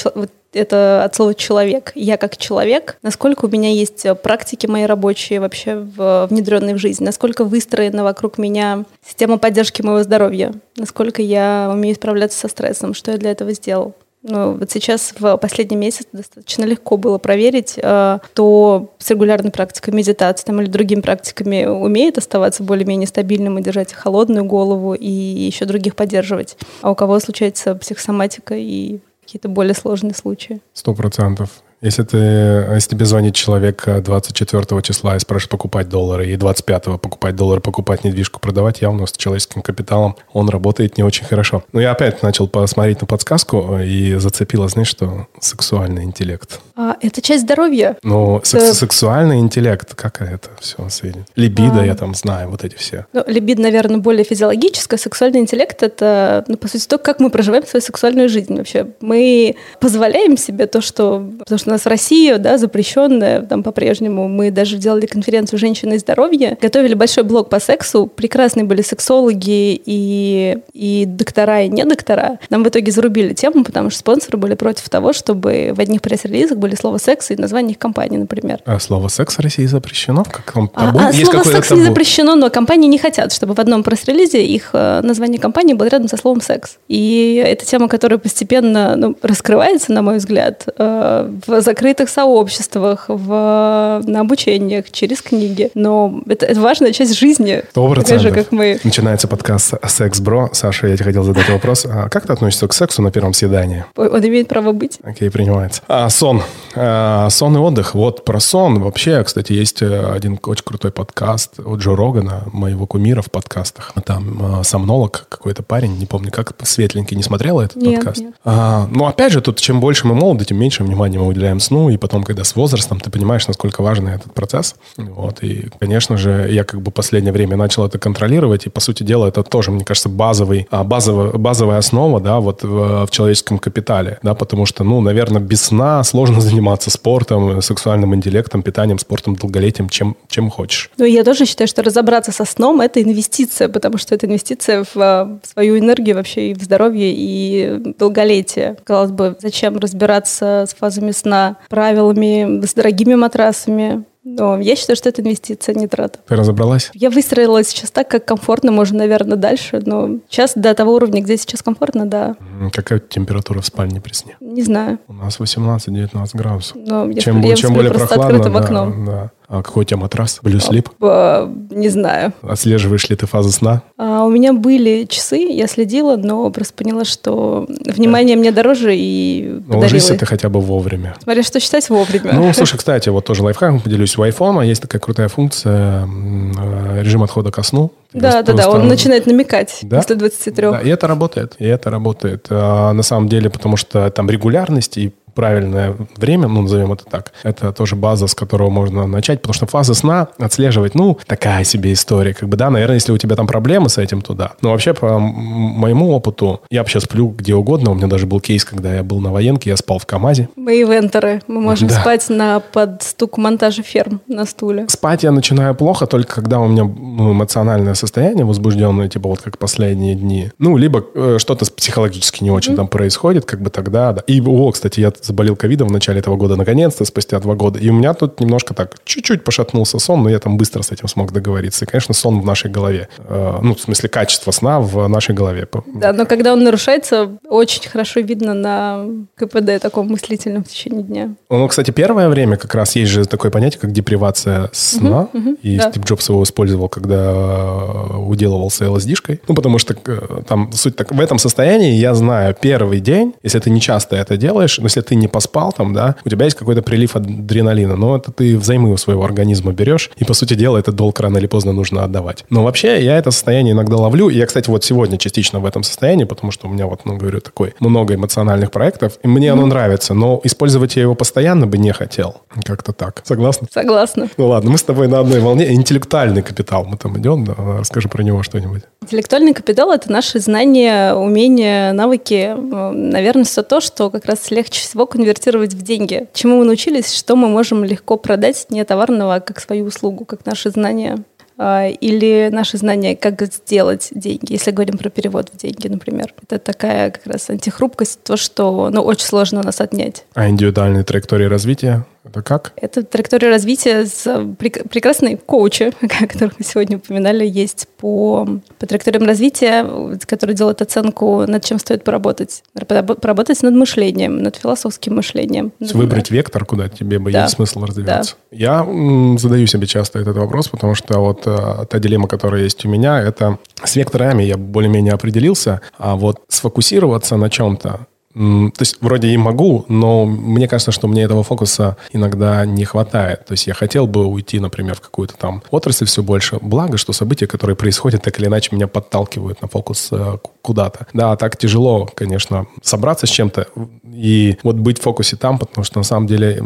[0.53, 1.93] это от слова человек.
[1.95, 7.45] Я как человек, насколько у меня есть практики мои рабочие вообще внедренные в жизнь, насколько
[7.45, 13.19] выстроена вокруг меня система поддержки моего здоровья, насколько я умею справляться со стрессом, что я
[13.19, 13.95] для этого сделал.
[14.29, 19.95] Ну, вот сейчас в последний месяц достаточно легко было проверить, э, кто с регулярной практикой
[19.95, 25.65] медитации там, или другими практиками умеет оставаться более-менее стабильным и держать холодную голову и еще
[25.65, 26.59] других поддерживать.
[26.83, 30.61] А у кого случается психосоматика и какие-то более сложные случаи.
[30.73, 31.51] Сто процентов.
[31.83, 36.85] Если, ты, если тебе звонит человек э, 24 числа и спрашивает покупать доллары, и 25
[37.01, 41.65] покупать доллары, покупать недвижку, продавать, явно с человеческим капиталом он работает не очень хорошо.
[41.73, 46.61] Но я опять начал посмотреть на подсказку э, и зацепило, знаешь, что сексуальный интеллект.
[46.77, 47.97] А, это часть здоровья.
[48.03, 51.27] Ну, секс- Это- сексуальный интеллект, как это все светит?
[51.37, 51.85] Либидо, А.
[51.87, 53.07] я там знаю, вот эти все.
[53.13, 54.99] Ну, либидо, наверное, более физиологическое.
[54.99, 58.87] Сексуальный интеллект— это, ну, по сути, то, как мы проживаем свою сексуальную жизнь вообще.
[59.01, 61.19] Мы позволяем себе то, что...
[61.41, 64.29] Потому что нас в России, да, запрещенная там по-прежнему.
[64.29, 68.07] Мы даже делали конференцию «Женщины и здоровье», готовили большой блог по сексу.
[68.07, 72.39] Прекрасные были сексологи и, и доктора, и не доктора.
[72.51, 76.59] Нам в итоге зарубили тему, потому что спонсоры были против того, чтобы в одних пресс-релизах
[76.59, 78.61] были слово «секс» и название их компании, например.
[78.65, 80.25] А слово секс в России запрещено?
[80.25, 80.99] В каком А, табу?
[81.01, 81.89] а Есть слово секс не табу?
[81.89, 86.09] запрещено, но компании не хотят, чтобы в одном пресс-релизе их э, название компании было рядом
[86.09, 86.79] со словом секс.
[86.89, 91.31] И это тема, которая постепенно ну, раскрывается, на мой взгляд, э,
[91.61, 95.71] в закрытых сообществах, в, на обучениях, через книги.
[95.75, 97.63] Но это, это важная часть жизни.
[97.71, 98.79] Сто Такая же, как мы.
[98.85, 100.51] Начинается подкаст «Секс, бро».
[100.53, 101.87] Саша, я тебе хотел задать вопрос.
[101.89, 103.85] А как ты относишься к сексу на первом свидании?
[103.97, 104.99] Он имеет право быть.
[105.03, 105.83] Окей, принимается.
[105.89, 106.43] А, сон.
[106.75, 107.95] А, сон и отдых.
[107.95, 108.81] Вот про сон.
[108.81, 113.93] Вообще, кстати, есть э, один очень крутой подкаст у Джо Рогана, моего кумира в подкастах.
[114.05, 118.21] Там э, сомнолог какой-то парень, не помню, как светленький, не смотрела этот Нет, подкаст?
[118.21, 118.35] нет.
[118.45, 121.89] А, ну, опять же, тут чем больше мы молоды, тем меньше внимания мы уделяем сну,
[121.89, 124.77] и потом, когда с возрастом, ты понимаешь, насколько важен этот процесс.
[124.97, 129.03] Вот, и, конечно же, я как бы последнее время начал это контролировать, и, по сути
[129.03, 133.59] дела, это тоже, мне кажется, базовый, а, базовая, базовая основа, да, вот в, в человеческом
[133.59, 139.37] капитале, да, потому что, ну, наверное, без сна сложно заниматься спортом, сексуальным интеллектом, питанием, спортом,
[139.37, 140.91] долголетием, чем, чем хочешь.
[140.99, 144.97] Ну, я тоже считаю, что разобраться со сном– это инвестиция, потому что это инвестиция в,
[144.97, 148.77] а, в свою энергию вообще и в здоровье, и долголетие.
[148.85, 151.36] Казалось бы, зачем разбираться с фазами сна,
[151.69, 154.05] правилами, с дорогими матрасами?
[154.29, 156.19] Но я считаю, что это инвестиция, не трата.
[156.27, 156.91] Ты разобралась?
[156.95, 161.37] Я выстроила сейчас так, как комфортно, можно, наверное, дальше, но сейчас до того уровня, где
[161.37, 162.35] сейчас комфортно, да,
[162.73, 164.37] Какая температура в спальне при сне?
[164.41, 164.99] не знаю.
[165.07, 166.77] У нас 18-19 градусов.
[166.77, 169.05] Но чем я чем более прохладно, да, окном.
[169.07, 169.31] да.
[169.49, 170.41] А какой у тебя матрас?
[170.43, 170.89] Blue Sleep?
[171.01, 172.33] Э, Не знаю.
[172.43, 173.83] Отслеживаешь ли ты фазы сна?
[173.97, 179.61] А, у меня были часы, я следила, но просто поняла, что внимание мне дороже и
[179.69, 181.15] Ну, ложись ты хотя бы вовремя.
[181.23, 182.33] Смотря что считать вовремя.
[182.33, 184.19] Ну, слушай, кстати, вот тоже лайфхаком поделюсь.
[184.19, 187.93] У iPhone есть такая крутая функция э, режим отхода ко сну.
[188.13, 189.99] да, да, да, он начинает намекать Да?
[189.99, 190.71] после 23.
[190.71, 192.47] Да, и это работает, и это работает.
[192.51, 197.33] А, на самом деле, потому что там регулярность и правильное время, ну, назовем это так,
[197.45, 201.93] это тоже база, с которого можно начать, потому что фаза сна отслеживать, ну, такая себе
[201.93, 202.35] история.
[202.35, 204.53] Как бы, да, наверное, если у тебя там проблемы с этим, то да.
[204.63, 207.91] Но вообще, по моему опыту, я вообще сплю где угодно.
[207.91, 210.49] У меня даже был кейс, когда я был на военке, я спал в КАМАЗе.
[210.57, 212.01] Мы ивентеры, мы можем Да.
[212.01, 214.87] спать на под стук монтажа ферм на стуле.
[214.89, 219.59] Спать я начинаю плохо только когда у меня ну, эмоциональное состояние возбужденное, типа вот как
[219.59, 220.51] последние дни.
[220.59, 224.23] Ну, либо э, что-то психологически не очень там происходит, как бы тогда, да.
[224.27, 227.79] И, о, кстати, я заболел ковидом в начале этого года, наконец-то, спустя два года.
[227.79, 231.09] И у меня тут немножко так, чуть-чуть пошатнулся сон, но я там быстро с этим
[231.09, 231.85] смог договориться.
[231.85, 233.09] И, конечно, сон в нашей голове.
[233.19, 235.69] Э, ну, в смысле, качество сна в нашей голове.
[235.95, 239.07] Да, но когда он нарушается, очень хорошо видно на
[239.37, 241.35] КПД таком мыслительном в течение дня.
[241.51, 245.29] Ну, кстати, первое время как раз есть же такое понятие, как депривация сна.
[245.63, 245.91] и да.
[245.91, 249.41] Стив Джобс его использовал, когда э, уделывался LSD-шкой.
[249.49, 251.13] Ну, потому что э, там суть так...
[251.13, 255.01] В этом состоянии я знаю первый день, если ты не часто это делаешь, но если
[255.01, 257.97] ты не поспал там, да, у тебя есть какой-то прилив адреналина.
[257.97, 261.39] Но это ты взаймы у своего организма берешь, и, по сути дела, этот долг рано
[261.39, 262.45] или поздно нужно отдавать.
[262.51, 264.29] Но вообще я это состояние иногда ловлю.
[264.29, 267.17] И я, кстати, вот сегодня частично в этом состоянии, потому что у меня вот, ну,
[267.17, 271.79] говорю, такой много эмоциональных проектов, и мне оно нравится, но использовать я его постоянно бы
[271.79, 272.43] не хотел.
[272.65, 273.23] Как-то так.
[273.25, 273.69] Согласна?
[273.71, 274.29] Согласна.
[274.37, 275.73] Ну ладно, мы с тобой на одной волне.
[275.73, 276.85] Интеллектуальный капитал.
[276.85, 277.55] Мы там идем, да?
[277.79, 278.83] расскажи про него что-нибудь.
[279.03, 282.55] Интеллектуальный капитал— это наши знания, умения, навыки.
[282.57, 286.27] Наверное, все то, что как раз легче всего конвертировать в деньги.
[286.33, 290.47] Чему мы научились, что мы можем легко продать не товарного, а как свою услугу, как
[290.47, 291.19] наши знания.
[291.59, 296.33] А, Или наши знания, как сделать деньги, если говорим про перевод в деньги, например.
[296.43, 300.25] Это такая как раз антихрупкость, то, что ну, очень сложно у нас отнять.
[300.35, 302.07] А индивидуальные траектории развития?
[302.29, 302.73] Это как?
[302.77, 308.47] Это траектория развития с прек- прекрасной коучи, о которых мы сегодня упоминали, есть по,
[308.79, 309.87] по траекториям развития,
[310.27, 312.63] которые делают оценку, над чем стоит поработать.
[312.75, 315.73] Порабо- Поработать над мышлением, над философским мышлением.
[315.81, 317.43] Есть Выбрать вектор, куда тебе бы Да.
[317.45, 318.35] есть смысл развиваться.
[318.51, 322.85] Я м, задаю себе часто этот вопрос, потому что вот э, та дилемма, которая есть
[322.85, 328.07] у меня, это с векторами я более-менее определился, а вот сфокусироваться на чем-то,
[328.37, 333.47] то есть вроде и могу, но мне кажется, что мне этого фокуса иногда не хватает.
[333.47, 336.59] То есть я хотел бы уйти, например, в какую-то там отрасль все больше.
[336.61, 341.07] Благо, что события, которые происходят, так или иначе меня подталкивают на фокус э, куда-то.
[341.15, 343.69] Да, так тяжело, конечно, собраться с чем-то
[344.17, 346.63] и вот быть в фокусе там, потому что на самом деле,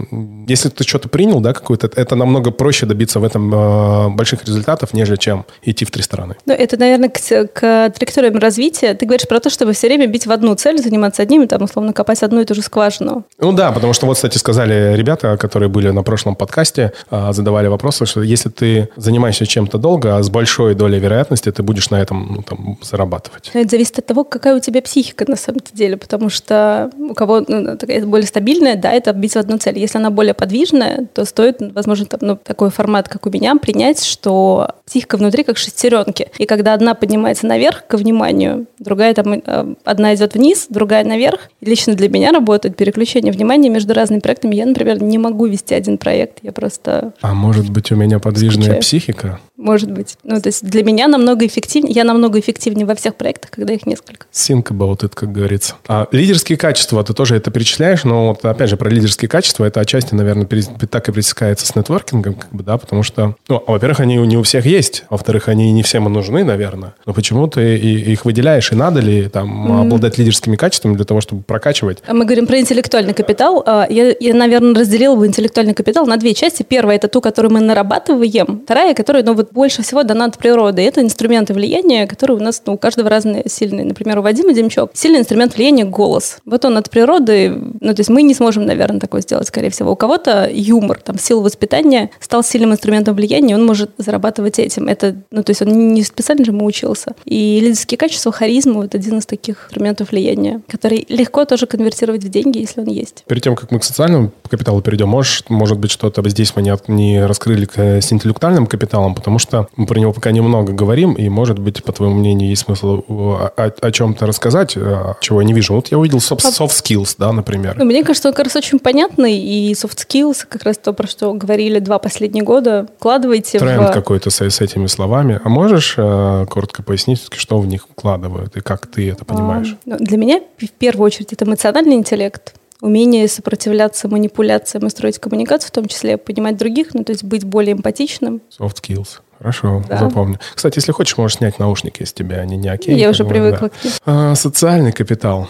[0.46, 4.94] если ты что-то принял, да, какую-то, это намного проще добиться в этом э, больших результатов,
[4.94, 6.36] нежели чем идти в три стороны.
[6.46, 8.94] Ну, это, наверное, к, к траекториям развития.
[8.94, 11.62] Ты говоришь про то, чтобы все время бить в одну цель, заниматься одним, и там,
[11.62, 13.24] условно, копать одну и ту же скважину.
[13.38, 17.66] Ну да, потому что вот, кстати, сказали ребята, которые были на прошлом подкасте, а, задавали
[17.66, 22.00] вопросы, что если ты занимаешься чем-то долго, а с большой долей вероятности ты будешь на
[22.00, 23.50] этом ну, там, зарабатывать.
[23.54, 27.14] Но это зависит от того, какая у тебя психика на самом деле, потому что у
[27.14, 29.78] кого ну, такая более стабильная, да, это бить в одну цель.
[29.78, 34.02] Если она более подвижная, то стоит, возможно, там, ну, такой формат, как у меня, принять,
[34.04, 36.28] что психика внутри как шестеренки.
[36.38, 41.40] И когда одна поднимается наверх к вниманию, другая там, э, одна идет вниз, другая наверх.
[41.60, 44.54] И лично для меня работает переключение внимания между разными проектами.
[44.54, 48.62] Я, например, не могу вести один проект, я просто А может быть, у меня подвижная
[48.62, 48.80] Скучаю.
[48.80, 49.40] психика?
[49.60, 50.16] Может быть.
[50.24, 53.86] Ну, то есть для меня намного эффективнее, я намного эффективнее во всех проектах, когда их
[53.86, 54.26] несколько.
[54.32, 55.74] Think about it, как говорится.
[55.86, 59.80] А лидерские качества, ты тоже это перечисляешь, но вот опять же про лидерские качества, это
[59.80, 60.46] отчасти, наверное,
[60.90, 64.42] так и пересекается с нетворкингом, как бы, да, потому что, ну, во-первых, они не у
[64.42, 68.74] всех есть, во-вторых, они не всем и нужны, наверное, но почему ты их выделяешь, и
[68.74, 71.98] надо ли там обладать лидерскими качествами для того, чтобы прокачивать?
[72.06, 73.62] А Мы говорим про интеллектуальный капитал.
[73.66, 76.62] А, Я, я, наверное, разделила бы интеллектуальный капитал на две части.
[76.62, 78.62] Первая– это ту, которую мы нарабатываем.
[78.64, 80.82] Вторая, которая ну, вот больше всего дана от природы.
[80.82, 83.84] Это инструменты влияния, которые у нас ну, у каждого разные сильные.
[83.84, 86.38] Например, у Вадима Демчок сильный инструмент влияния– голос.
[86.44, 87.50] Вот он от природы.
[87.80, 89.92] Ну, то есть мы не сможем, наверное, такое сделать, скорее всего.
[89.92, 94.88] У кого-то юмор, там, сила воспитания стал сильным инструментом влияния, он может зарабатывать этим.
[94.88, 97.14] Это, ну, то есть он не специально же ему учился.
[97.24, 102.28] И лидерские качества, харизма– вот один из таких инструментов влияния, который легко тоже конвертировать в
[102.28, 103.24] деньги, если он есть.
[103.26, 106.74] Перед тем, как мы к социальному капиталу перейдем, можешь, может быть, что-то здесь мы не,
[106.88, 111.28] не раскрыли к- с интеллектуальным капиталом, потому что мы про него пока немного говорим, и,
[111.28, 115.46] может быть, по твоему мнению, есть смысл о, о, о чем-то рассказать, а, чего я
[115.46, 115.74] не вижу.
[115.74, 117.74] Вот я увидел soft, soft skills, да, например.
[117.76, 121.06] Ну, мне кажется, он как раз очень понятный, и soft skills, как раз то, про
[121.06, 123.92] что говорили два последних года, вкладывайте Тренд в...
[123.92, 125.40] какой-то с, с этими словами.
[125.42, 129.76] А можешь э, коротко пояснить, что в них вкладывают, и как ты это понимаешь?
[129.86, 135.18] А, ну, для меня, в первую очередь, это эмоциональный интеллект, умение сопротивляться манипуляциям и строить
[135.18, 138.40] коммуникацию, в том числе понимать других, ну, то есть быть более эмпатичным.
[138.58, 139.20] Soft skills.
[139.40, 139.96] Хорошо, да.
[139.96, 140.38] запомню.
[140.54, 142.94] Кстати, если хочешь, можешь снять наушники, если тебе они не окей.
[142.94, 143.68] Я уже привыкла да.
[143.70, 143.92] к ним.
[144.04, 145.48] А, социальный капитал.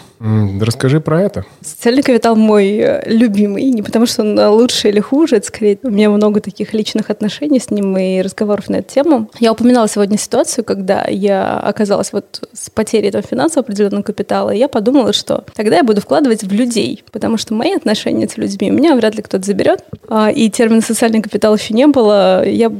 [0.61, 1.45] Расскажи про это.
[1.61, 3.65] Социальный капитал мой э, любимый.
[3.65, 7.59] Не потому, что он лучше или хуже, это скорее у меня много таких личных отношений
[7.59, 9.29] с ним и разговоров на эту тему.
[9.39, 14.57] Я упоминала сегодня ситуацию, когда я оказалась вот с потерей этого финансового определенного капитала, и
[14.57, 18.71] я подумала, что тогда я буду вкладывать в людей, потому что мои отношения с людьми
[18.71, 19.83] у меня вряд ли кто-то заберет.
[20.07, 22.47] А, и термина социальный капитал еще не было.
[22.47, 22.71] Я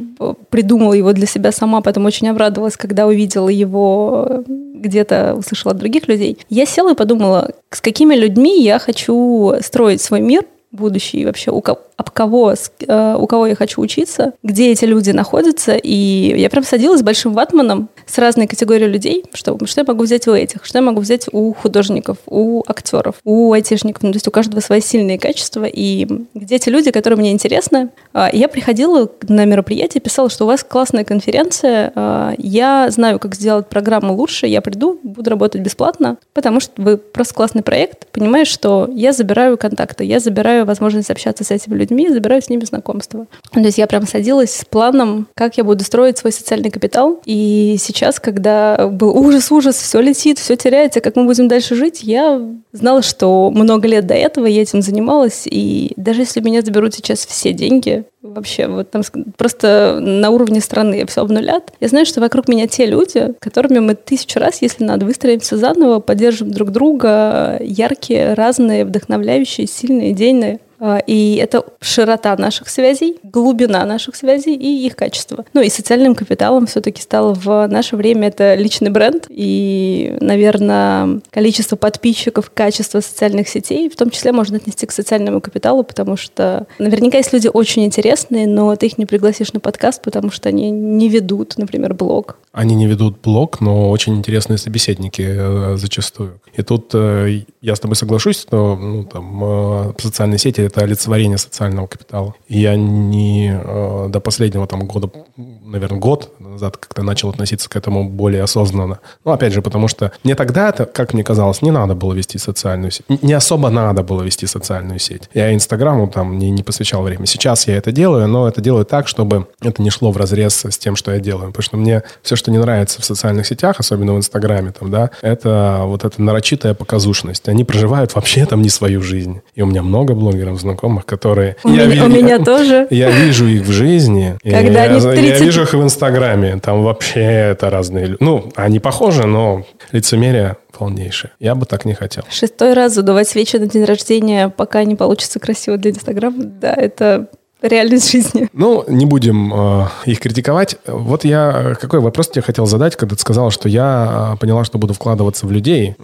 [0.50, 5.78] придумала его для себя сама, потом очень обрадовалась, когда увидела его э, где-то, услышала от
[5.78, 6.38] других людей.
[6.50, 11.62] Я села и подумала, с какими людьми я хочу строить свой мир будущий, вообще у,
[12.02, 15.76] об кого, э, у кого я хочу учиться, где эти люди находятся.
[15.76, 20.04] И я прям садилась с большим ватманом с разной категорией людей, что, что я могу
[20.04, 24.04] взять у этих, что я могу взять у художников, у актеров, у айтишников.
[24.04, 25.66] Ну, то есть у каждого свои сильные качества.
[25.66, 27.90] И где эти люди, которые мне интересны.
[28.14, 33.36] А, я приходила на мероприятие, писала, что у вас классная конференция, а, я знаю, как
[33.36, 38.48] сделать программу лучше, я приду, буду работать бесплатно, потому что вы просто классный проект, понимаешь,
[38.48, 42.66] что я забираю контакты, я забираю возможность общаться с этими людьми и забираю с ними
[42.66, 43.28] знакомства.
[43.52, 47.22] То есть я прям садилась с планом, как я буду строить свой социальный капитал.
[47.26, 52.42] И сейчас, когда был ужас-ужас, все летит, все теряется, как мы будем дальше жить, я
[52.72, 57.26] знала, что много лет до этого я этим занималась, и даже если меня заберут сейчас
[57.26, 59.02] все деньги, вообще вот там
[59.38, 61.74] просто на уровне страны все обнулят.
[61.80, 66.00] Я знаю, что вокруг меня те люди, которыми мы тысячу раз, если надо, выстроимся заново,
[66.00, 70.51] поддержим друг друга, яркие, разные, вдохновляющие, сильные, идейные.
[70.52, 70.71] А,
[71.06, 75.46] и это широта наших связей, глубина наших связей и их качество.
[75.54, 81.76] Ну и социальным капиталом все-таки стало в наше время это личный бренд и, наверное, количество
[81.76, 87.18] подписчиков, качество социальных сетей, в том числе можно отнести к социальному капиталу, потому что наверняка
[87.18, 91.10] есть люди очень интересные, но ты их не пригласишь на подкаст, потому что они не
[91.10, 92.38] ведут, например, блог.
[92.52, 96.42] Они не ведут блог, но очень интересные собеседники э, зачастую.
[96.54, 101.38] И тут э, я с тобой соглашусь, что ну, там, э, социальные сети это олицетворение
[101.38, 102.34] социального капитала.
[102.48, 108.10] Я не э, до последнего там года, наверное, год назад как-то начал относиться к этому
[108.10, 109.00] более осознанно.
[109.26, 112.38] Ну, опять же, потому что мне тогда это, как мне казалось, не надо было вести
[112.38, 113.06] социальную сеть.
[113.22, 115.30] Не особо надо было вести социальную сеть.
[115.34, 117.26] Я Инстаграму там не, не посвящал время.
[117.26, 120.78] Сейчас я это делаю, но это делаю так, чтобы это не шло в разрез с
[120.78, 121.48] тем, что я делаю.
[121.48, 125.12] Потому что мне все, что не нравится в социальных сетях, особенно в Инстаграме, там, да,
[125.22, 127.50] это вот эта нарочитая показушность.
[127.50, 129.42] Они проживают вообще там не свою жизнь.
[129.56, 131.58] И у меня много блогеров знакомых, которые...
[131.64, 132.02] У, я меня, ви...
[132.02, 132.88] у меня тоже.
[132.90, 134.38] Я вижу их в жизни.
[134.44, 135.24] Когда я, они 30...
[135.24, 136.60] я вижу их в Инстаграме.
[136.60, 138.18] Там вообще это разные люди.
[138.20, 141.32] Ну, они похожи, но лицемерие полнейшее.
[141.40, 142.24] Я бы так не хотел.
[142.30, 147.28] Шестой раз задувать свечи на день рождения, пока не получится красиво для Инстаграма, да, это
[147.62, 148.50] реальность жизни.
[148.54, 150.78] Ну, не будем э, их критиковать.
[150.86, 154.94] Вот я какой вопрос тебе хотел задать, когда ты сказала, что я поняла, что буду
[154.94, 155.96] вкладываться в людей.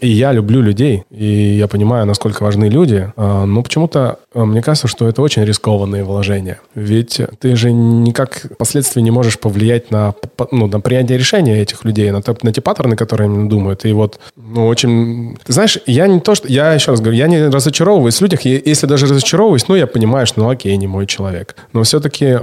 [0.00, 3.12] И я люблю людей, и я понимаю, насколько важны люди.
[3.16, 6.60] Э, но почему-то э, мне кажется, что это очень рискованные вложения.
[6.74, 10.14] Ведь ты же никак впоследствии не можешь повлиять на,
[10.50, 13.84] ну, на принятие решения этих людей, на, на те паттерны, которые они думают.
[13.84, 15.36] И вот, ну, очень...
[15.44, 16.48] Ты знаешь, я не то, что...
[16.48, 18.42] Я еще раз говорю, я не разочаровываюсь в людях.
[18.42, 21.56] Если даже разочаровываюсь, ну, я понимаю, что, ну, окей, не мой человек.
[21.72, 22.38] Но все-таки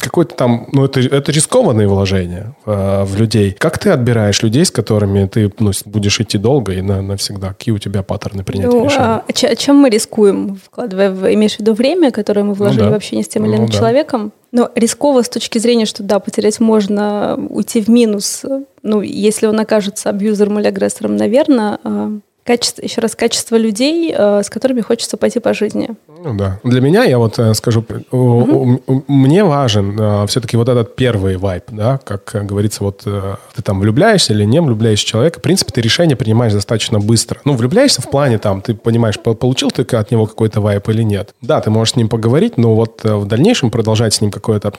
[0.00, 3.52] какой-то там, ну, это, это рискованные вложения э, в людей.
[3.52, 7.48] Как ты отбираешь людей, с которыми ты ну, будешь идти долго и на, навсегда?
[7.48, 9.04] Какие у тебя паттерны принятия ну, решений?
[9.04, 12.86] А, а чем мы рискуем, вкладывая, в, имеешь в виду время, которое мы вложили ну,
[12.86, 12.92] да.
[12.92, 14.32] вообще не с тем или иным ну, человеком?
[14.52, 18.44] Но рисково с точки зрения, что да, потерять можно, уйти в минус.
[18.82, 22.12] Ну, если он окажется абьюзером или агрессором, наверное, а
[22.44, 25.90] качество, еще раз, качество людей, э, с которыми хочется пойти по жизни.
[26.24, 26.60] Ну да.
[26.62, 29.04] Для меня, я вот э, скажу, mm-hmm.
[29.08, 34.32] мне важен э, все-таки вот этот первый вайп, да, как говорится, вот ты там влюбляешься
[34.32, 37.40] или не влюбляешься в человека, в принципе, ты решение принимаешь достаточно быстро.
[37.44, 41.34] Ну, влюбляешься в плане там, ты понимаешь, получил ты от него какой-то вайп или нет.
[41.40, 44.72] Да, ты можешь с ним поговорить, но вот в дальнейшем продолжать с ним какое-то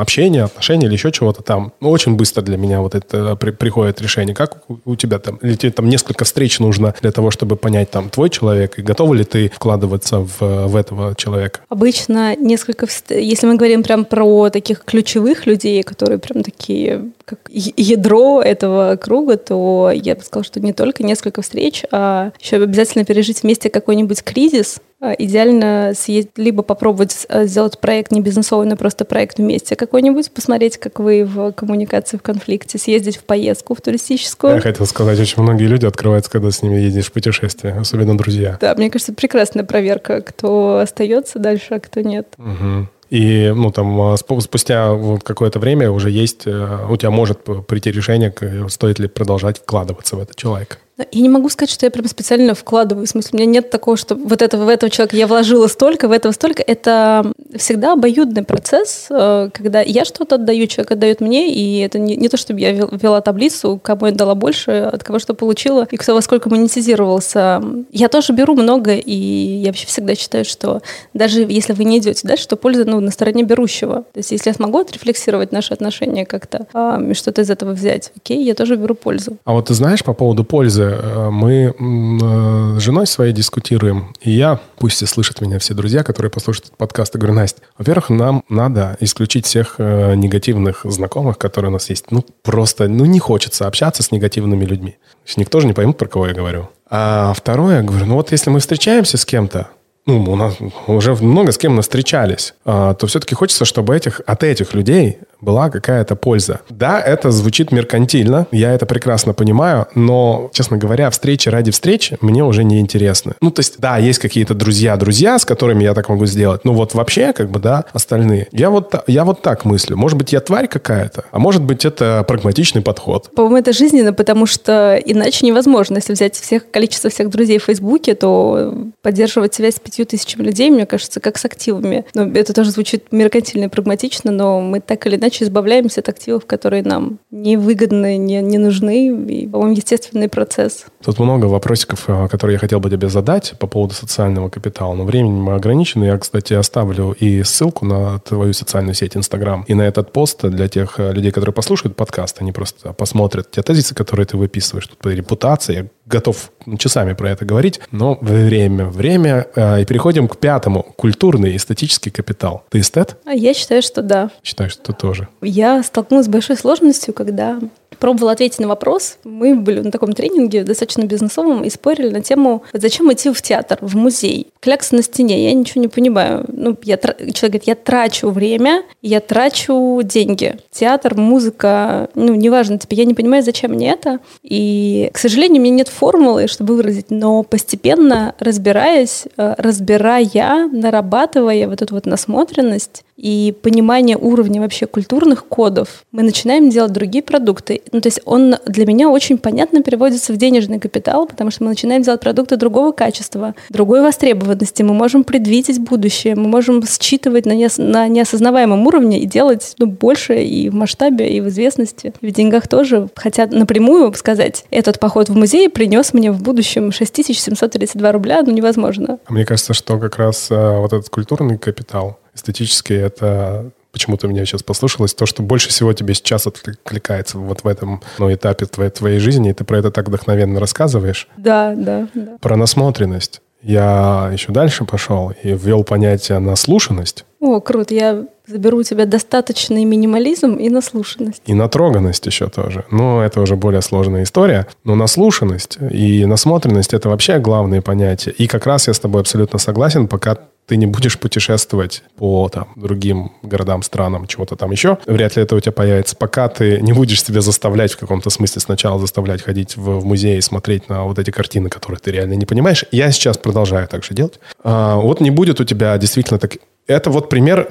[0.00, 4.34] общение, отношение или еще чего-то там, ну, очень быстро для меня вот это приходит решение.
[4.34, 8.08] Как у тебя там, или тебе там несколько встреч нужно для того, чтобы понять, там,
[8.08, 11.60] твой человек, и готова ли ты вкладываться в, в этого человека?
[11.68, 18.40] Обычно несколько, если мы говорим прям про таких ключевых людей, которые прям такие, как ядро
[18.40, 23.42] этого круга, то я бы сказала, что не только несколько встреч, а еще обязательно пережить
[23.42, 29.04] вместе какой-нибудь кризис, а, идеально съездить, либо попробовать а, сделать проект не бизнесовый, но просто
[29.04, 34.54] проект вместе какой-нибудь, посмотреть, как вы в коммуникации, в конфликте, съездить в поездку в туристическую.
[34.54, 38.56] Я хотел сказать, очень многие люди открываются, когда с ними едешь в путешествие, особенно друзья.
[38.60, 42.28] Да, мне кажется, прекрасная проверка, кто остается дальше, а кто нет.
[42.38, 42.88] Угу.
[43.10, 48.34] И ну, там, а, спустя какое-то время уже есть, э, у тебя может прийти решение,
[48.68, 50.80] стоит ли продолжать вкладываться в этот человек.
[50.98, 53.06] Я не могу сказать, что я прям специально вкладываю.
[53.06, 56.08] В смысле, у меня нет такого, что вот этого, в этого человека я вложила столько,
[56.08, 56.62] в этого столько.
[56.66, 62.16] Это всегда обоюдный процесс, э, когда я что-то отдаю, человек отдает мне, и это не,
[62.16, 65.96] не то, чтобы я вела таблицу, кому я дала больше, от кого что получила, и
[65.98, 67.62] кто во сколько монетизировался.
[67.92, 70.80] Я тоже беру много, и я вообще всегда считаю, что
[71.12, 74.04] даже если вы не идете дальше, то польза ну, на стороне берущего.
[74.12, 76.66] То есть если я смогу отрефлексировать наши отношения как-то,
[77.10, 79.36] и что-то из этого взять, окей, я тоже беру пользу.
[79.44, 84.30] А вот ты знаешь по поводу пользы, Э, мы э, с женой своей дискутируем, и
[84.30, 88.10] я, пусть и слышат меня все друзья, которые послушают этот подкаст, я говорю, Настя, во-первых,
[88.10, 92.10] нам надо исключить всех э, негативных знакомых, которые у нас есть.
[92.10, 94.96] Ну, просто, ну, не хочется общаться с негативными людьми.
[95.36, 96.68] Никто же не поймет, про кого я говорю.
[96.88, 99.68] А второе, я говорю, ну вот если мы встречаемся с кем-то,
[100.06, 100.56] ну, у нас
[100.86, 105.18] уже много с кем мы встречались, а, то все-таки хочется, чтобы этих, от этих людей
[105.40, 106.60] была какая-то польза.
[106.70, 112.44] Да, это звучит меркантильно, я это прекрасно понимаю, но, честно говоря, встречи ради встречи мне
[112.44, 113.34] уже не интересны.
[113.40, 116.94] Ну, то есть, да, есть какие-то друзья-друзья, с которыми я так могу сделать, но вот
[116.94, 118.48] вообще, как бы, да, остальные.
[118.52, 119.96] Я вот, я вот так мыслю.
[119.96, 123.30] Может быть, я тварь какая-то, а может быть, это прагматичный подход.
[123.34, 125.96] По-моему, это жизненно, потому что иначе невозможно.
[125.96, 130.70] Если взять всех, количество всех друзей в Фейсбуке, то поддерживать связь с пятью тысячами людей,
[130.70, 132.04] мне кажется, как с активами.
[132.14, 136.08] Но это тоже звучит меркантильно и прагматично, но мы так или иначе иначе избавляемся от
[136.08, 139.08] активов, которые нам невыгодны, не, не нужны.
[139.28, 140.86] И, по-моему, естественный процесс.
[141.04, 144.94] Тут много вопросиков, э, которые я хотел бы тебе задать по поводу социального капитала.
[144.94, 146.04] Но времени мы ограничены.
[146.04, 150.68] Я, кстати, оставлю и ссылку на твою социальную сеть Инстаграм и на этот пост для
[150.68, 152.40] тех э, людей, которые послушают подкаст.
[152.40, 154.86] Они просто посмотрят те тезисы, которые ты выписываешь.
[154.86, 155.90] Тут по репутации.
[156.06, 159.48] Готов часами про это говорить, но время, время.
[159.56, 160.84] Э, и переходим к пятому.
[160.96, 162.64] Культурный эстетический капитал.
[162.70, 163.16] Ты эстет?
[163.24, 164.30] А я считаю, что да.
[164.44, 165.28] Считаю, что ты тоже.
[165.42, 167.58] Я столкнулась с большой сложностью, когда
[167.98, 169.18] пробовала ответить на вопрос.
[169.24, 173.78] Мы были на таком тренинге, достаточно бизнесовом, и спорили на тему, зачем идти в театр,
[173.80, 174.48] в музей.
[174.60, 176.44] Клякса на стене, я ничего не понимаю.
[176.48, 180.56] Ну, я, человек говорит, я трачу время, я трачу деньги.
[180.70, 184.20] Театр, музыка, ну, неважно, типа, я не понимаю, зачем мне это.
[184.42, 191.68] И, к сожалению, у меня нет формулы, чтобы выразить, но постепенно разбираясь, э, разбирая, нарабатывая
[191.68, 197.75] вот эту вот насмотренность, и понимание уровня вообще культурных кодов, мы начинаем делать другие продукты.
[197.92, 201.70] Ну, то есть он для меня очень понятно переводится в денежный капитал, потому что мы
[201.70, 204.82] начинаем делать продукты другого качества, другой востребованности.
[204.82, 209.86] Мы можем предвидеть будущее, мы можем считывать на, неос- на неосознаваемом уровне и делать ну,
[209.86, 213.08] больше и в масштабе, и в известности, в деньгах тоже.
[213.14, 219.18] Хотя напрямую сказать, этот поход в музей принес мне в будущем 6732 рубля, ну невозможно.
[219.26, 224.44] А мне кажется, что как раз а, вот этот культурный капитал, эстетически это почему-то меня
[224.44, 228.90] сейчас послушалось, то, что больше всего тебе сейчас откликается вот в этом ну, этапе твоей,
[228.90, 231.28] твоей жизни, и ты про это так вдохновенно рассказываешь.
[231.38, 232.36] Да, да, да.
[232.42, 233.40] Про насмотренность.
[233.62, 237.24] Я еще дальше пошел и ввел понятие наслушанность.
[237.40, 237.94] О, круто.
[237.94, 241.40] Я заберу у тебя достаточный минимализм и наслушанность.
[241.46, 242.84] И натроганность еще тоже.
[242.90, 244.66] Но это уже более сложная история.
[244.84, 248.30] Но наслушанность и насмотренность– это вообще главные понятия.
[248.30, 250.36] И как раз я с тобой абсолютно согласен, пока
[250.66, 255.54] ты не будешь путешествовать по там, другим городам, странам, чего-то там еще, вряд ли это
[255.54, 256.16] у тебя появится.
[256.16, 260.38] Пока ты не будешь себя заставлять в каком-то смысле сначала заставлять ходить в, в музей
[260.38, 262.84] и смотреть на вот эти картины, которые ты реально не понимаешь.
[262.90, 264.40] Я сейчас продолжаю так же делать.
[264.62, 266.56] А, вот не будет у тебя действительно так,
[266.86, 267.66] это вот пример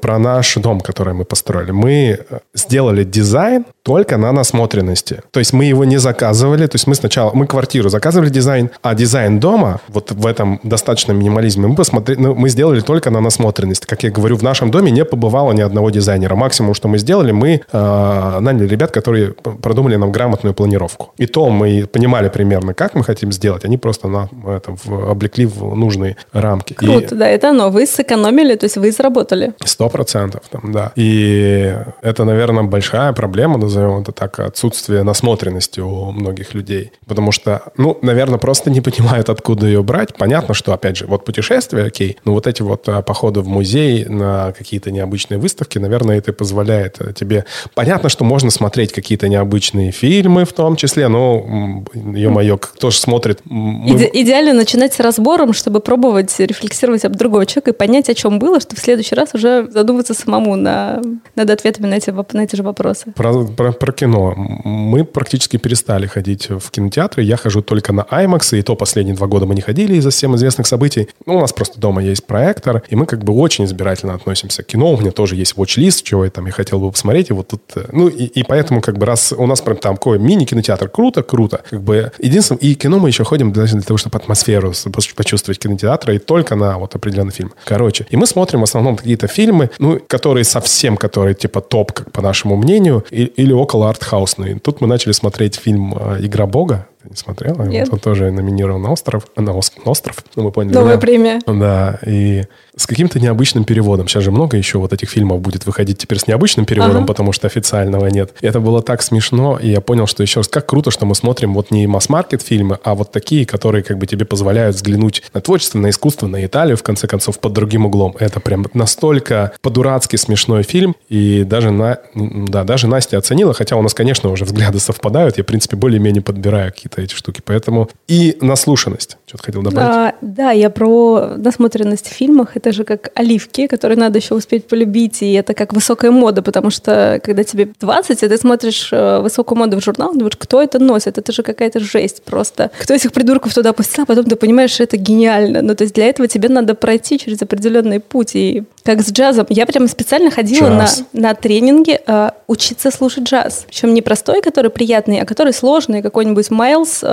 [0.00, 1.72] про наш дом, который мы построили.
[1.72, 5.22] Мы э, сделали дизайн только на насмотренности.
[5.32, 6.66] То есть мы его не заказывали.
[6.66, 11.18] То есть мы сначала, мы квартиру заказывали дизайн, а дизайн дома, вот в этом достаточном
[11.18, 13.86] минимализме, мы, посмотрели, ну, мы сделали только на насмотренность.
[13.86, 16.36] Как я говорю, в нашем доме не побывало ни одного дизайнера.
[16.36, 21.12] Максимум, что мы сделали, мы э, наняли ребят, которые продумали нам грамотную планировку.
[21.16, 23.64] И то мы понимали примерно, как мы хотим сделать.
[23.64, 26.74] Они просто на, это, в, облекли в нужные рамки.
[26.74, 27.18] Круто, И...
[27.18, 27.70] да, это оно.
[27.70, 29.52] Вы сэкономили сэкономили, то есть вы заработали.
[29.64, 30.92] Сто процентов, там, да.
[30.96, 36.92] И это, наверное, большая проблема, назовем это так, отсутствие насмотренности у многих людей.
[37.06, 40.14] Потому что, ну, наверное, просто не понимают, откуда ее брать.
[40.14, 44.04] Понятно, что, опять же, вот путешествия, окей, но вот эти вот а, походы в музей
[44.04, 47.44] на какие-то необычные выставки, наверное, это позволяет э, тебе...
[47.74, 53.40] Понятно, что можно смотреть какие-то необычные фильмы в том числе, но, ё-моё, кто же смотрит...
[53.44, 53.90] Мы...
[53.90, 58.38] Иде- идеально начинать с разбором, чтобы пробовать рефлексировать об другого человека и понять, о чем
[58.38, 61.00] было, чтобы в следующий раз уже задуматься самому на,
[61.36, 63.12] над ответами на эти, на эти же вопросы.
[63.14, 64.34] Про, про, про кино.
[64.36, 67.22] Мы практически перестали ходить в кинотеатры.
[67.22, 70.36] Я хожу только на IMAX, и то последние два года мы не ходили из-за всем
[70.36, 71.08] известных событий.
[71.26, 74.66] Ну, у нас просто дома есть проектор, и мы как бы очень избирательно относимся к
[74.66, 74.92] кино.
[74.92, 77.30] У меня тоже есть watch-лист, чего я там я хотел бы посмотреть.
[77.30, 79.96] И вот тут, э, ну, и, и поэтому как бы раз у нас прям там
[79.96, 81.60] такой мини-кинотеатр, круто, круто.
[81.68, 84.72] Как бы единственное, и кино мы еще ходим даже для того, чтобы атмосферу
[85.14, 87.52] почувствовать кинотеатра, и только на вот определенный фильм.
[87.64, 92.12] Короче, и мы смотрим в основном какие-то фильмы, ну, которые совсем, которые типа топ, как
[92.12, 94.58] по нашему мнению, и, или около артхаусные.
[94.58, 97.62] Тут мы начали смотреть фильм э, «Игра Бога», ты не смотрела?
[97.64, 97.88] Нет.
[97.90, 99.26] Он тоже номинирован на остров.
[99.36, 100.74] На Ос- на остров, ну, мы поняли.
[100.74, 101.00] Новая да.
[101.00, 101.40] премия.
[101.46, 102.44] Да, и
[102.76, 104.08] с каким-то необычным переводом.
[104.08, 107.06] Сейчас же много еще вот этих фильмов будет выходить теперь с необычным переводом, Ага.
[107.06, 108.32] потому что официального нет.
[108.40, 111.14] И это было так смешно, и я понял, что еще раз, как круто, что мы
[111.14, 115.40] смотрим вот не масс-маркет фильмы, а вот такие, которые как бы тебе позволяют взглянуть на
[115.40, 118.14] творчество, на искусство, на Италию, в конце концов, под другим углом.
[118.18, 123.82] Это прям настолько по-дурацки смешной фильм, и даже, на, да, даже Настя оценила, хотя у
[123.82, 128.36] нас, конечно, уже взгляды совпадают, я, в принципе, более-менее подбираю какие-то эти штуки, поэтому и
[128.40, 129.16] наслушанность.
[129.26, 129.88] Что-то хотел добавить?
[129.88, 132.56] А, да, я про насмотренность в фильмах.
[132.56, 136.70] Это же как оливки, которые надо еще успеть полюбить, и это как высокая мода, потому
[136.70, 140.78] что когда тебе 20, и ты смотришь э, высокую моду в журнал, думаешь, кто это
[140.78, 141.18] носит?
[141.18, 142.70] Это же какая-то жесть просто.
[142.78, 145.62] Кто этих придурков туда пустил, а потом ты понимаешь, что это гениально.
[145.62, 148.34] Ну, то есть для этого тебе надо пройти через определенный путь.
[148.34, 149.46] И как с джазом.
[149.48, 153.64] Я прям специально ходила на, на тренинги э, учиться слушать джаз.
[153.68, 157.06] Причем не простой, который приятный, а который сложный, какой-нибудь Майлз э,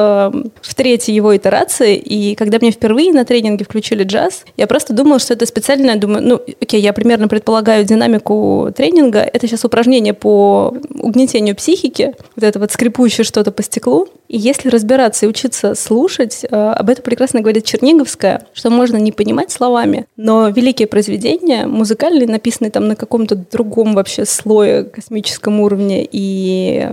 [0.62, 1.96] в третьей его итерации.
[1.96, 6.24] И когда мне впервые на тренинге включили джаз, я просто думала, что это специально, думаю,
[6.24, 9.20] ну, окей, я примерно предполагаю динамику тренинга.
[9.20, 14.08] Это сейчас упражнение по угнетению психики, вот это вот скрипучее что-то по стеклу.
[14.28, 19.12] И если разбираться и учиться слушать, э, об этом прекрасно говорит Черниговская, что можно не
[19.12, 26.08] понимать словами, но великие произведения, музыкальные, написанные там на каком-то другом вообще слое космическом уровне
[26.12, 26.88] и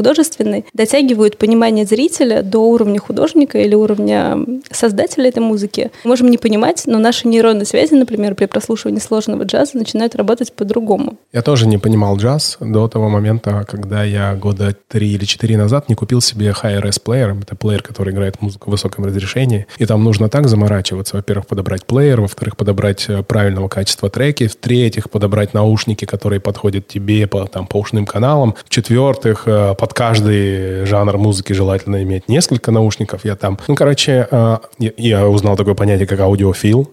[0.00, 4.38] художественный, дотягивают понимание зрителя до уровня художника или уровня
[4.70, 5.90] создателя этой музыки.
[6.04, 11.18] Можем не понимать, но наши нейронные связи, например, при прослушивании сложного джаза начинают работать по-другому.
[11.34, 15.90] Я тоже не понимал джаз до того момента, когда я года три или четыре назад
[15.90, 17.36] не купил себе Hi-Res плеер.
[17.42, 19.66] Это плеер, который играет музыку в высоком разрешении.
[19.76, 21.16] И там нужно так заморачиваться.
[21.16, 27.26] Во-первых, подобрать плеер, во-вторых, подобрать э, правильного качества треки, в-третьих, подобрать наушники, которые подходят тебе
[27.26, 33.24] по, там, по ушным каналам, в-четвертых, э, под каждый жанр музыки желательно иметь несколько наушников.
[33.24, 36.88] Я там, ну, короче, э, я, узнал такое понятие, как аудиофил.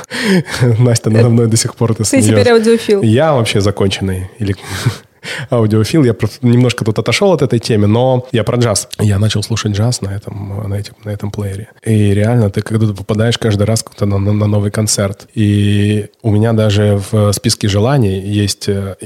[0.78, 3.02] Настя надо мной до сих пор это Ты теперь аудиофил.
[3.02, 4.56] Я вообще законченный или
[5.50, 6.04] аудиофил.
[6.04, 8.88] Я немножко тут отошел от этой темы, но я про джаз.
[9.00, 11.68] Я начал слушать джаз на этом, на этим, на этом плеере.
[11.84, 15.28] И реально, ты когда ты попадаешь каждый раз на, на- на новый концерт.
[15.34, 18.96] И у меня даже в списке желаний есть э,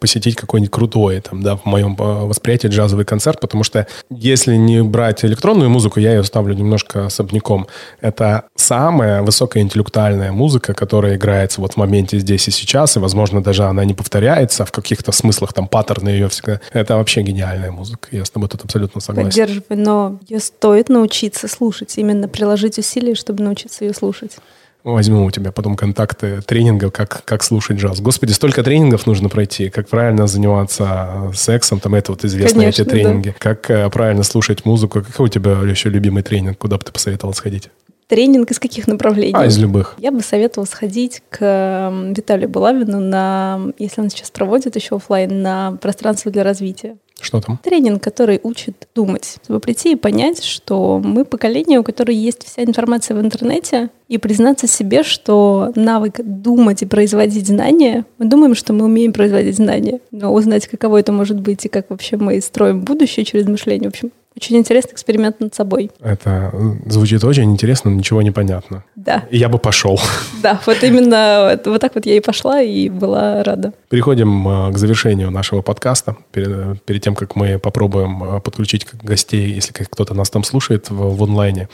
[0.00, 4.82] посетить какой-нибудь крутой, там, да, в моем э, восприятии джазовый концерт, потому что если не
[4.82, 7.66] брать электронную музыку, я ее ставлю немножко особняком.
[8.00, 13.64] Это самая высокоинтеллектуальная музыка, которая играется вот в моменте здесь и сейчас, и, возможно, даже
[13.64, 16.60] она не повторяется в каких-то смыслах, там, паттерны ее всегда.
[16.72, 18.08] Это вообще гениальная музыка.
[18.10, 19.30] Я с тобой тут абсолютно согласен.
[19.30, 24.36] Поддерживаю, но ее стоит научиться слушать, именно приложить усилия, чтобы научиться ее слушать.
[24.82, 28.00] Возьму у тебя потом контакты тренингов, как, как слушать джаз.
[28.00, 32.88] Господи, столько тренингов нужно пройти, как правильно заниматься сексом, там это вот известные Конечно, эти
[32.88, 35.02] тренинги, как э, правильно слушать музыку.
[35.02, 37.68] Какой у тебя еще любимый тренинг, куда бы ты посоветовал сходить?
[38.08, 39.34] Тренинг из каких направлений?
[39.34, 39.96] А, из любых.
[39.98, 45.76] Я бы советовала сходить к Виталию Булавину на, если он сейчас проводит еще оффлайн, на
[45.80, 46.96] пространство для развития.
[47.20, 47.58] Что там?
[47.62, 52.62] Тренинг, который учит думать, чтобы прийти и понять, что мы поколение, у которого есть вся
[52.62, 58.72] информация в интернете, и признаться себе, что навык думать и производить знания, мы думаем, что
[58.74, 62.82] мы умеем производить знания, но узнать, каково это может быть и как вообще мы строим
[62.82, 65.90] будущее через мышление, в общем, очень интересный эксперимент над собой.
[66.00, 68.84] Это э, звучит очень интересно, но ничего не понятно.
[68.94, 69.98] Да, И я бы пошел.
[70.42, 73.72] да, вот именно вот- так вот я и пошла и была рада.
[73.88, 76.16] Переходим э, к завершению нашего подкаста.
[76.32, 81.16] Перед, э, перед тем, как мы попробуем подключить гостей, если кто-то нас там слушает в,
[81.16, 81.68] в онлайне.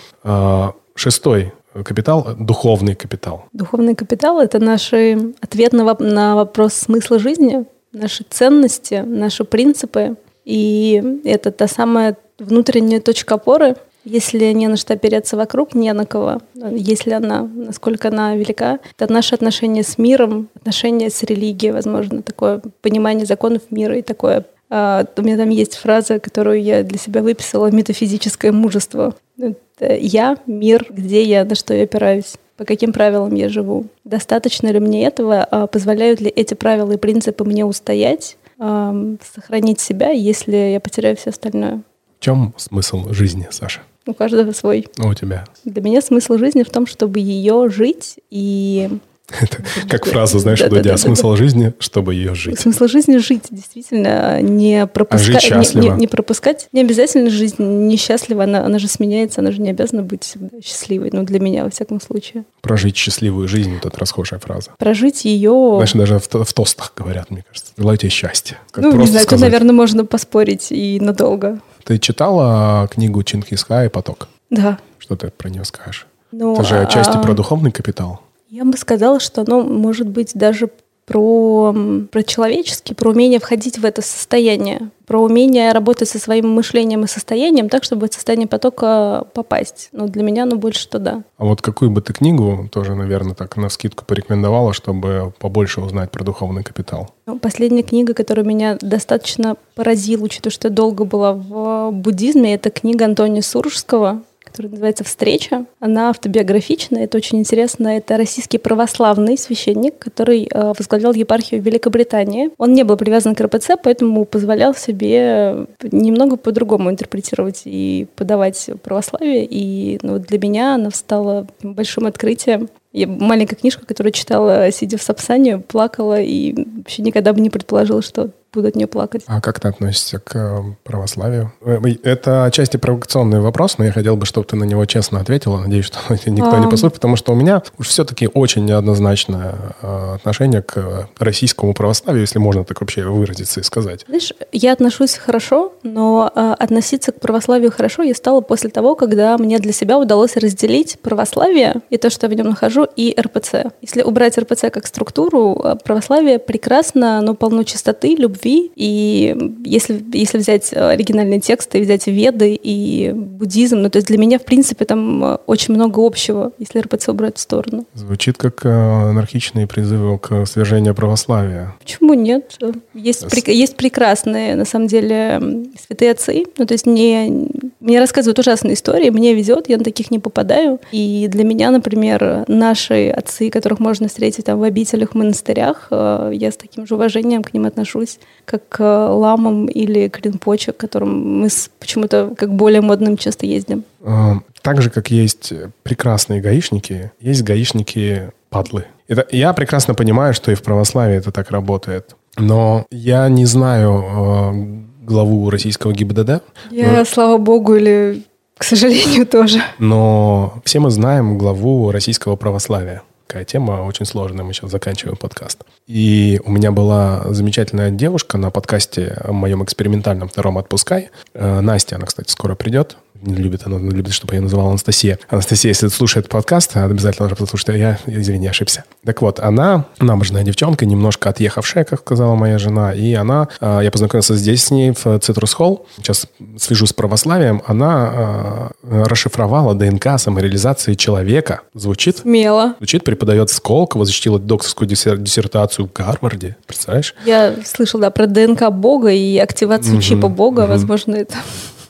[0.94, 1.52] Шестой
[1.84, 3.46] капитал, духовный капитал.
[3.52, 4.92] Духовный капитал— это наш
[5.40, 10.16] ответ на, воп- на вопрос смысла жизни, наши ценности, наши принципы.
[10.44, 16.06] И это та самая внутренняя точка опоры, если не на что опереться вокруг, не на
[16.06, 16.40] кого.
[16.54, 22.60] Если она, насколько она велика, это наши отношения с миром, отношения с религией, возможно, такое
[22.80, 27.20] понимание законов мира и такое а, у меня там есть фраза, которую я для себя
[27.20, 29.14] выписала «метафизическое мужество».
[29.38, 33.84] Это я, мир, где я, на что я опираюсь, по каким правилам я живу.
[34.04, 35.44] Достаточно ли мне этого?
[35.44, 41.30] А позволяют ли эти правила и принципы мне устоять, сохранить себя, если я потеряю все
[41.30, 41.82] остальное?
[42.22, 43.80] В чем смысл жизни, Саша?
[44.06, 44.86] У каждого свой.
[44.96, 45.44] А у тебя?
[45.64, 48.90] Для меня смысл жизни в том, чтобы ее жить и
[49.40, 52.60] это как фраза, знаешь, у Дудя, смысл жизни, чтобы ее жить.
[52.60, 55.50] Смысл жизни жить, действительно, не пропускать.
[55.50, 55.64] А.
[55.74, 56.68] Не, не, не пропускать.
[56.70, 61.10] Не обязательно жизнь несчастлива, она, она же сменяется, она же не обязана быть всегда счастливой,
[61.12, 62.44] ну, для меня, во всяком случае.
[62.60, 64.70] Прожить счастливую жизнь, вот эта расхожая фраза.
[64.78, 65.72] Прожить ее...
[65.74, 67.72] Знаешь, даже в, в тостах говорят, мне кажется.
[67.76, 68.58] Желаю тебе счастья.
[68.70, 69.28] Как ну, не знаю, сказать.
[69.28, 71.58] тут, наверное, можно поспорить и надолго.
[71.84, 74.28] Ты читала книгу Чингисха и поток?
[74.50, 74.78] Да.
[74.98, 76.06] Что ты про нее скажешь?
[76.30, 77.20] Ну, Это же отчасти а...
[77.20, 78.20] про духовный капитал.
[78.48, 80.68] Я бы сказала, что оно может быть даже
[81.12, 81.74] про,
[82.10, 87.06] про человеческий, про умение входить в это состояние, про умение работать со своим мышлением и
[87.06, 89.90] состоянием так, чтобы в это состояние потока попасть.
[89.92, 91.22] Но для меня оно больше туда.
[91.36, 96.10] А вот какую бы ты книгу тоже, наверное, так на скидку порекомендовала, чтобы побольше узнать
[96.10, 97.10] про духовный капитал?
[97.26, 102.70] Ну, последняя книга, которая меня достаточно поразила, учитывая, что я долго была в буддизме, это
[102.70, 104.22] книга Антония Суржского
[104.52, 105.64] которая называется «Встреча».
[105.80, 107.88] Она автобиографичная, это очень интересно.
[107.88, 112.50] Это российский православный священник, который э, возглавлял епархию в Великобритании.
[112.58, 119.46] Он не был привязан к РПЦ, поэтому позволял себе немного по-другому интерпретировать и подавать православие.
[119.48, 122.68] И ну, для меня она стала большим открытием.
[122.92, 128.02] Я маленькая книжка, которую читала, сидя в Сапсане, плакала и вообще никогда бы не предположила,
[128.02, 129.22] что буду от нее плакать.
[129.26, 131.52] А как ты относишься к э, православию?
[131.62, 135.58] Э, это отчасти провокационный вопрос, но я хотел бы, чтобы ты на него честно ответила.
[135.58, 136.58] Надеюсь, что никто а...
[136.58, 142.22] не послушает, потому что у меня уж все-таки очень неоднозначное э, отношение к российскому православию,
[142.22, 144.04] если можно так вообще выразиться и сказать.
[144.06, 149.58] Знаешь, я отношусь хорошо, но относиться к православию хорошо я стала после того, когда мне
[149.58, 153.72] для себя удалось разделить православие и то, что я в нем нахожу, и РПЦ.
[153.80, 158.72] Если убрать РПЦ как структуру, православие прекрасно, но полно чистоты, любви, любви.
[158.76, 164.18] И если, если взять э, оригинальные тексты, взять Веды и буддизм, ну, то есть для
[164.18, 167.86] меня, в принципе, там э, очень много общего, если РПЦ убрать в сторону.
[167.94, 171.74] Звучит как э, анархичные призывы к свержению православия.
[171.80, 172.58] Почему нет?
[172.94, 175.40] Есть, при, есть прекрасные, на самом деле,
[175.86, 176.44] святые отцы.
[176.58, 177.48] Ну, то есть не,
[177.80, 180.80] мне рассказывают ужасные истории, мне везет, я на таких не попадаю.
[180.92, 186.50] И для меня, например, наши отцы, которых можно встретить там в обителях, в монастырях, я
[186.50, 191.40] с таким же уважением к ним отношусь как к ламам или к ринпоче, к которым
[191.40, 193.84] мы почему-то как более модным часто ездим.
[194.04, 195.52] А, так же, как есть
[195.82, 198.86] прекрасные гаишники, есть гаишники-падлы.
[199.08, 202.16] Это, я прекрасно понимаю, что и в православии это так работает.
[202.38, 206.42] Но я не знаю э, главу российского ГИБДД.
[206.70, 207.04] Я, но...
[207.04, 208.22] слава богу, или
[208.56, 209.60] к сожалению, тоже.
[209.78, 214.44] Но все мы знаем главу российского православия такая тема, очень сложная.
[214.44, 215.64] Мы сейчас заканчиваем подкаст.
[215.86, 221.10] И у меня была замечательная девушка на подкасте моем экспериментальном втором «Отпускай».
[221.34, 225.18] Э, Настя, она, кстати, скоро придет не любит, она любит, чтобы я называл Анастасия.
[225.28, 228.84] Анастасия, если слушает подкаст, обязательно должна послушать, а я, извини, ошибся.
[229.04, 233.90] Так вот, она набожная девчонка, немножко отъехавшая, как сказала моя жена, и она, а, я
[233.90, 236.26] познакомился здесь с ней в Citrus Hall, сейчас
[236.58, 241.60] слежу с православием, она а, расшифровала ДНК самореализации человека.
[241.74, 242.18] Звучит?
[242.18, 242.74] Смело.
[242.78, 246.56] Звучит, преподает в Сколково, защитила докторскую диссертацию в Гарварде.
[246.66, 247.14] Представляешь?
[247.24, 250.60] Я слышала, да, про ДНК Бога и активацию угу, чипа Бога.
[250.60, 250.68] Угу.
[250.68, 251.36] Возможно, это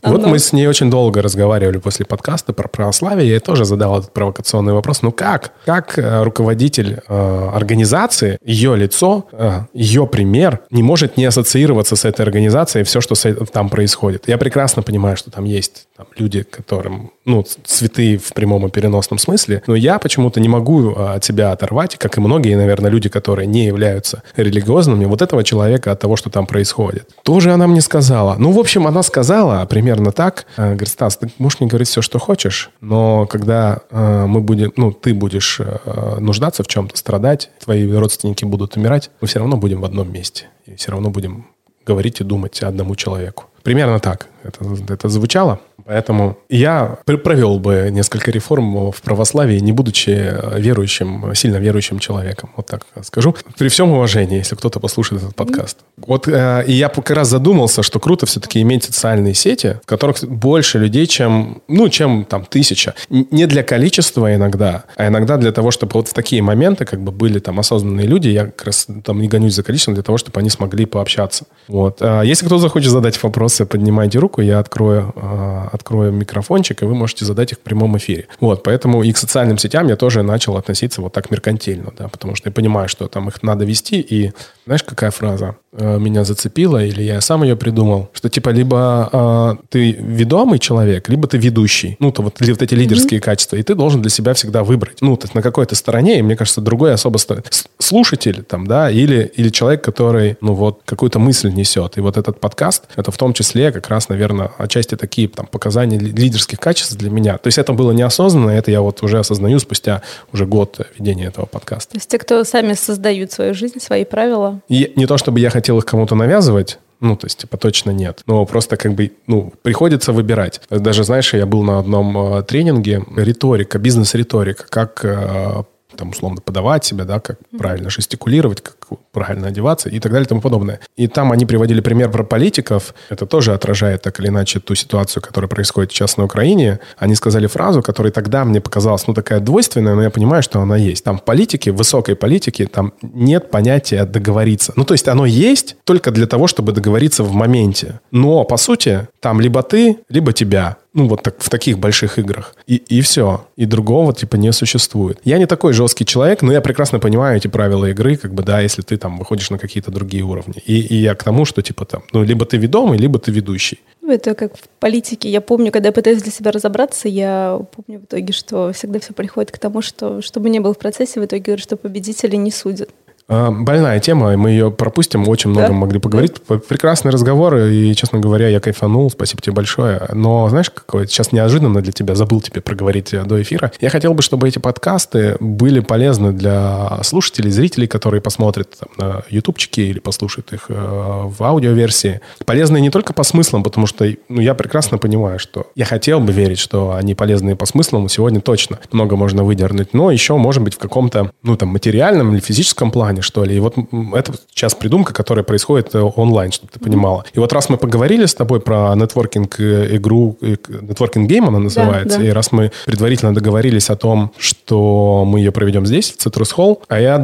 [0.03, 3.27] вот мы с ней очень долго разговаривали после подкаста про православие.
[3.27, 5.03] Я ей тоже задал этот провокационный вопрос.
[5.03, 5.53] Ну как?
[5.65, 12.05] Как э, руководитель э, организации, ее лицо, э, ее пример не может не ассоциироваться с
[12.05, 13.15] этой организацией все, что
[13.47, 14.25] там происходит?
[14.27, 19.19] Я прекрасно понимаю, что там есть там, люди, которым, ну, святые в прямом и переносном
[19.19, 23.09] смысле, но я почему-то не могу э, от себя оторвать, как и многие, наверное, люди,
[23.09, 27.09] которые не являются религиозными, вот этого человека от того, что там происходит.
[27.23, 28.37] Тоже она мне сказала.
[28.39, 30.47] Ну, в общем, она сказала пример примерно так.
[30.57, 34.73] Э, говорит, Стас, ты можешь мне говорить все, что хочешь, но когда э, мы будем,
[34.77, 39.57] ну, ты будешь э, нуждаться в чем-то, страдать, твои родственники будут умирать, мы все равно
[39.57, 40.47] будем в одном месте.
[40.67, 41.47] И все равно будем
[41.85, 43.45] говорить и думать одному человеку.
[43.63, 45.61] Примерно так это, это звучало.
[45.85, 51.99] Поэтому я пр- провел бы несколько реформ в православии, не будучи э, верующим, сильно верующим
[51.99, 52.51] человеком.
[52.57, 53.35] Вот так скажу.
[53.59, 55.79] При всем уважении, если кто-то послушает этот подкаст.
[55.97, 60.23] Вот э, и я как раз задумался, что круто все-таки иметь социальные сети, в которых
[60.25, 62.95] больше людей, чем, ну, чем там тысяча.
[63.09, 67.13] Не для количества иногда, а иногда для того, чтобы вот в такие моменты как бы
[67.13, 70.41] были там осознанные люди, я как раз там не гонюсь за количеством, для того, чтобы
[70.41, 71.45] они смогли пообщаться.
[71.69, 71.99] Вот.
[72.01, 76.95] А Если кто захочет задать вопросы, поднимайте руку, я открою, э, открою микрофончик, и вы
[76.95, 78.29] можете задать их в прямом эфире.
[78.41, 82.35] Вот, поэтому и к социальным сетям я тоже начал относиться вот так меркантильно, да, потому
[82.35, 84.33] что я понимаю, что там их надо вести, и
[84.67, 89.93] знаешь, какая фраза меня зацепила, или я сам ее придумал, что типа либо э, ты
[89.93, 93.75] ведомый человек, либо ты ведущий, ну, то вот, ли- вот эти лидерские качества, и ты
[93.75, 96.93] должен для себя всегда выбрать, ну, то есть на какой-то стороне, и мне кажется, другой
[96.93, 101.97] особо сто- с- слушатель там, да, или, или человек, который, ну, вот, какую-то мысль несет,
[101.97, 105.99] и вот этот подкаст, это в том числе как раз, наверное, отчасти такие там показания
[105.99, 107.39] ли- лидерских качеств для меня.
[107.39, 110.03] То есть это было неосознанно, это я вот уже осознаю спустя
[110.35, 111.93] уже год ведения этого подкаста.
[111.93, 114.61] То есть те, кто сами создают свою жизнь, свои правила.
[114.69, 118.23] И не то, чтобы я хотел их кому-то навязывать, ну, то есть, типа, точно нет.
[118.27, 120.61] Но просто как бы, ну, приходится выбирать.
[120.71, 125.65] Даже, знаешь, я был на одном э, тренинге риторика, бизнес-риторика, как э,
[125.97, 128.77] там, условно, подавать себя, да, как правильно жестикулировать, как
[129.13, 130.81] правильно одеваться и так далее и тому подобное.
[130.97, 132.95] И там они приводили пример про политиков.
[133.09, 136.81] Это тоже отражает так или иначе ту ситуацию, которая происходит сейчас на Украине.
[136.99, 140.77] Они сказали фразу, которая тогда мне показалась, ну, такая двойственная, но я понимаю, что она
[140.77, 141.05] есть.
[141.05, 144.73] Там в политике, в высокой политике, там нет понятия договориться.
[144.77, 148.01] Ну, то есть оно есть только для того, чтобы договориться в моменте.
[148.11, 150.77] Но, по сути, там либо ты, либо тебя.
[150.95, 152.55] Ну, вот так, в таких больших играх.
[152.67, 153.47] И, и все.
[153.57, 155.19] И другого, типа, не существует.
[155.25, 158.61] Я не такой жесткий человек, но я прекрасно понимаю эти правила игры, как бы, да,
[158.61, 160.63] если ты там выходишь на какие-то другие уровни.
[160.67, 163.81] И, и я к тому, что, типа, там, ну, либо ты ведомый, либо ты ведущий.
[164.03, 165.31] Ну, это как в политике.
[165.31, 169.15] Я помню, когда я пытаюсь для себя разобраться, я помню в итоге, что всегда все
[169.15, 172.91] приходит к тому, что чтобы не был в процессе, в итоге что победители не судят.
[173.33, 175.73] А, Больная тема, мы ее пропустим, очень много Да?
[175.73, 176.41] могли поговорить.
[176.43, 180.03] П- Прекрасный разговор, и, честно говоря, я кайфанул, спасибо тебе большое.
[180.13, 183.73] Но, знаешь, какое сейчас неожиданно для тебя, забыл тебе проговорить э, до эфира.
[183.81, 189.23] Я хотел бы, чтобы эти подкасты были полезны для слушателей, зрителей, которые посмотрят там, на
[189.31, 192.21] ютубчике или послушают их э, в аудиоверсии.
[192.45, 196.33] Полезные не только по смыслам, потому что ну, я прекрасно понимаю, что я хотел бы
[196.33, 200.75] верить, что они полезные по смыслам, сегодня точно много можно выдернуть, но еще, может быть,
[200.75, 203.57] в каком-то, ну, там, материальном или физическом плане, что ли.
[203.57, 203.75] И вот
[204.15, 207.25] это сейчас придумка, которая происходит э, онлайн, чтобы ты понимала.
[207.33, 211.59] И вот раз мы поговорили с тобой про нетворкинг э, э, к- нетворкинг гейм она
[211.59, 212.25] называется, да.
[212.25, 216.79] и раз мы предварительно договорились о том, что мы ее проведем здесь, в Citrus Hall,
[216.89, 217.19] а я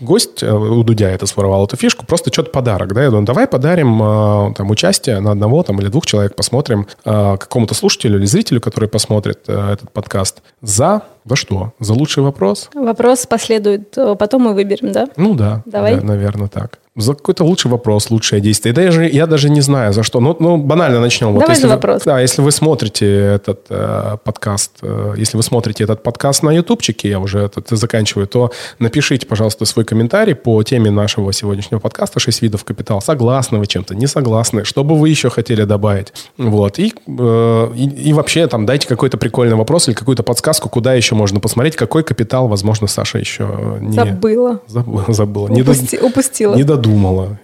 [0.00, 4.54] гость у Дудя это своровал эту фишку, просто что-то подарок, да, я думаю, давай подарим
[4.54, 9.48] там участие на одного там или двух человек, посмотрим какому-то слушателю или зрителю, который посмотрит
[9.48, 11.72] этот подкаст, за, за что?
[11.80, 12.70] За лучший вопрос?
[12.74, 15.08] Вопрос последует, э, потом мы выберем, да?
[15.16, 15.96] Ну да, Давай.
[15.96, 16.78] да, наверное, так.
[16.98, 18.72] За какой-то лучший вопрос, лучшее действие.
[18.74, 20.18] Да я, же, я даже не знаю, за что.
[20.20, 21.32] Ну, ну банально начнем.
[21.32, 22.02] Давай если за вы- вопрос.
[22.04, 27.08] Да, если вы смотрите этот э, подкаст, э, если вы смотрите этот подкаст на ютубчике,
[27.08, 28.50] я уже этот заканчиваю, то
[28.80, 32.98] напишите, пожалуйста, свой комментарий по теме нашего сегодняшнего подкаста «Шесть видов капитала».
[32.98, 34.64] Согласны вы чем-то, не согласны?
[34.64, 36.12] Что бы вы еще хотели добавить?
[36.36, 36.80] Вот.
[36.80, 41.14] И, э, и, и вообще там дайте какой-то прикольный вопрос или какую-то подсказку, куда еще
[41.14, 43.92] можно посмотреть, какой капитал, возможно, Саша еще не...
[43.94, 44.60] Забыла.
[44.66, 45.48] Забыла, забыла.
[45.48, 46.56] Не, до- Упусти- упустила.
[46.56, 46.87] не додумала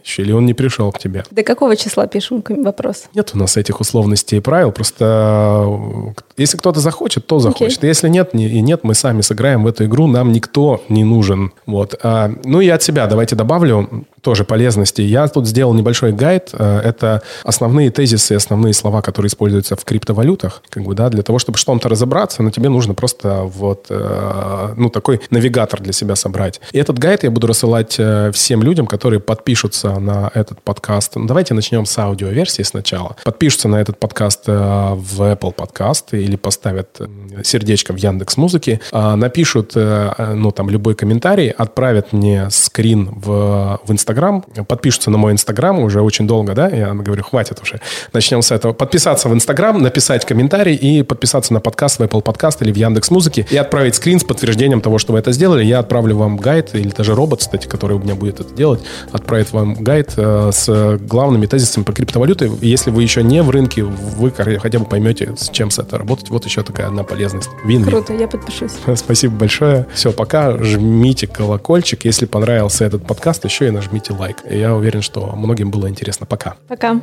[0.03, 1.25] еще, или он не пришел к тебе.
[1.31, 3.05] До какого числа пишем вопрос?
[3.15, 7.79] Нет у нас этих условностей и правил, просто э, если кто-то захочет, то захочет.
[7.79, 7.89] Окей.
[7.89, 11.53] Если нет, не, и нет, мы сами сыграем в эту игру, нам никто не нужен.
[11.67, 11.95] Вот.
[12.03, 15.03] А, ну и от себя давайте добавлю тоже полезности.
[15.03, 16.51] Я тут сделал небольшой гайд.
[16.53, 20.63] Э, Это основные тезисы, основные слова, которые используются в криптовалютах.
[20.71, 24.75] Как бы, да, для того, чтобы в чем-то разобраться, но тебе нужно просто вот, э,
[24.77, 26.61] ну, такой навигатор для себя собрать.
[26.73, 27.99] И этот гайд я буду рассылать
[28.33, 31.17] всем людям, которые подпишутся на этот подкаст.
[31.17, 33.17] Ну, давайте начнем с аудиоверсии сначала.
[33.25, 34.53] Подпишутся на этот подкаст э,
[34.95, 37.09] в Apple подкасты или поставят э,
[37.43, 43.91] сердечко в Яндекс Музыке, напишут, э, ну, там, любой комментарий, отправят мне скрин в, в
[43.91, 47.81] Инстаграм, подпишутся на мой Инстаграм уже очень долго, да, я говорю, хватит уже.
[48.13, 48.73] Начнем с этого.
[48.73, 53.11] Подписаться в Инстаграм, написать комментарий и подписаться на подкаст в Apple подкаст или в Яндекс
[53.11, 55.65] Музыке и отправить скрин с подтверждением того, что вы это сделали.
[55.65, 58.85] Я отправлю вам гайд, или даже робот, кстати, который у меня будет это делать,
[59.25, 62.51] отправит вам гайд э, с главными тезисами по криптовалюте.
[62.61, 66.29] Если вы еще не в рынке, вы хотя бы поймете, с чем с это работать.
[66.31, 67.51] Вот еще такая одна полезность.
[67.65, 67.91] Вин-вин.
[67.91, 68.73] Круто, я подпишусь.
[68.95, 69.87] Спасибо большое.
[69.95, 70.57] Все, пока.
[70.59, 72.05] Жмите колокольчик.
[72.05, 74.37] Если понравился этот подкаст, еще и нажмите лайк.
[74.49, 76.27] Я уверен, что многим было интересно.
[76.27, 76.57] Пока.
[76.69, 77.01] Пока.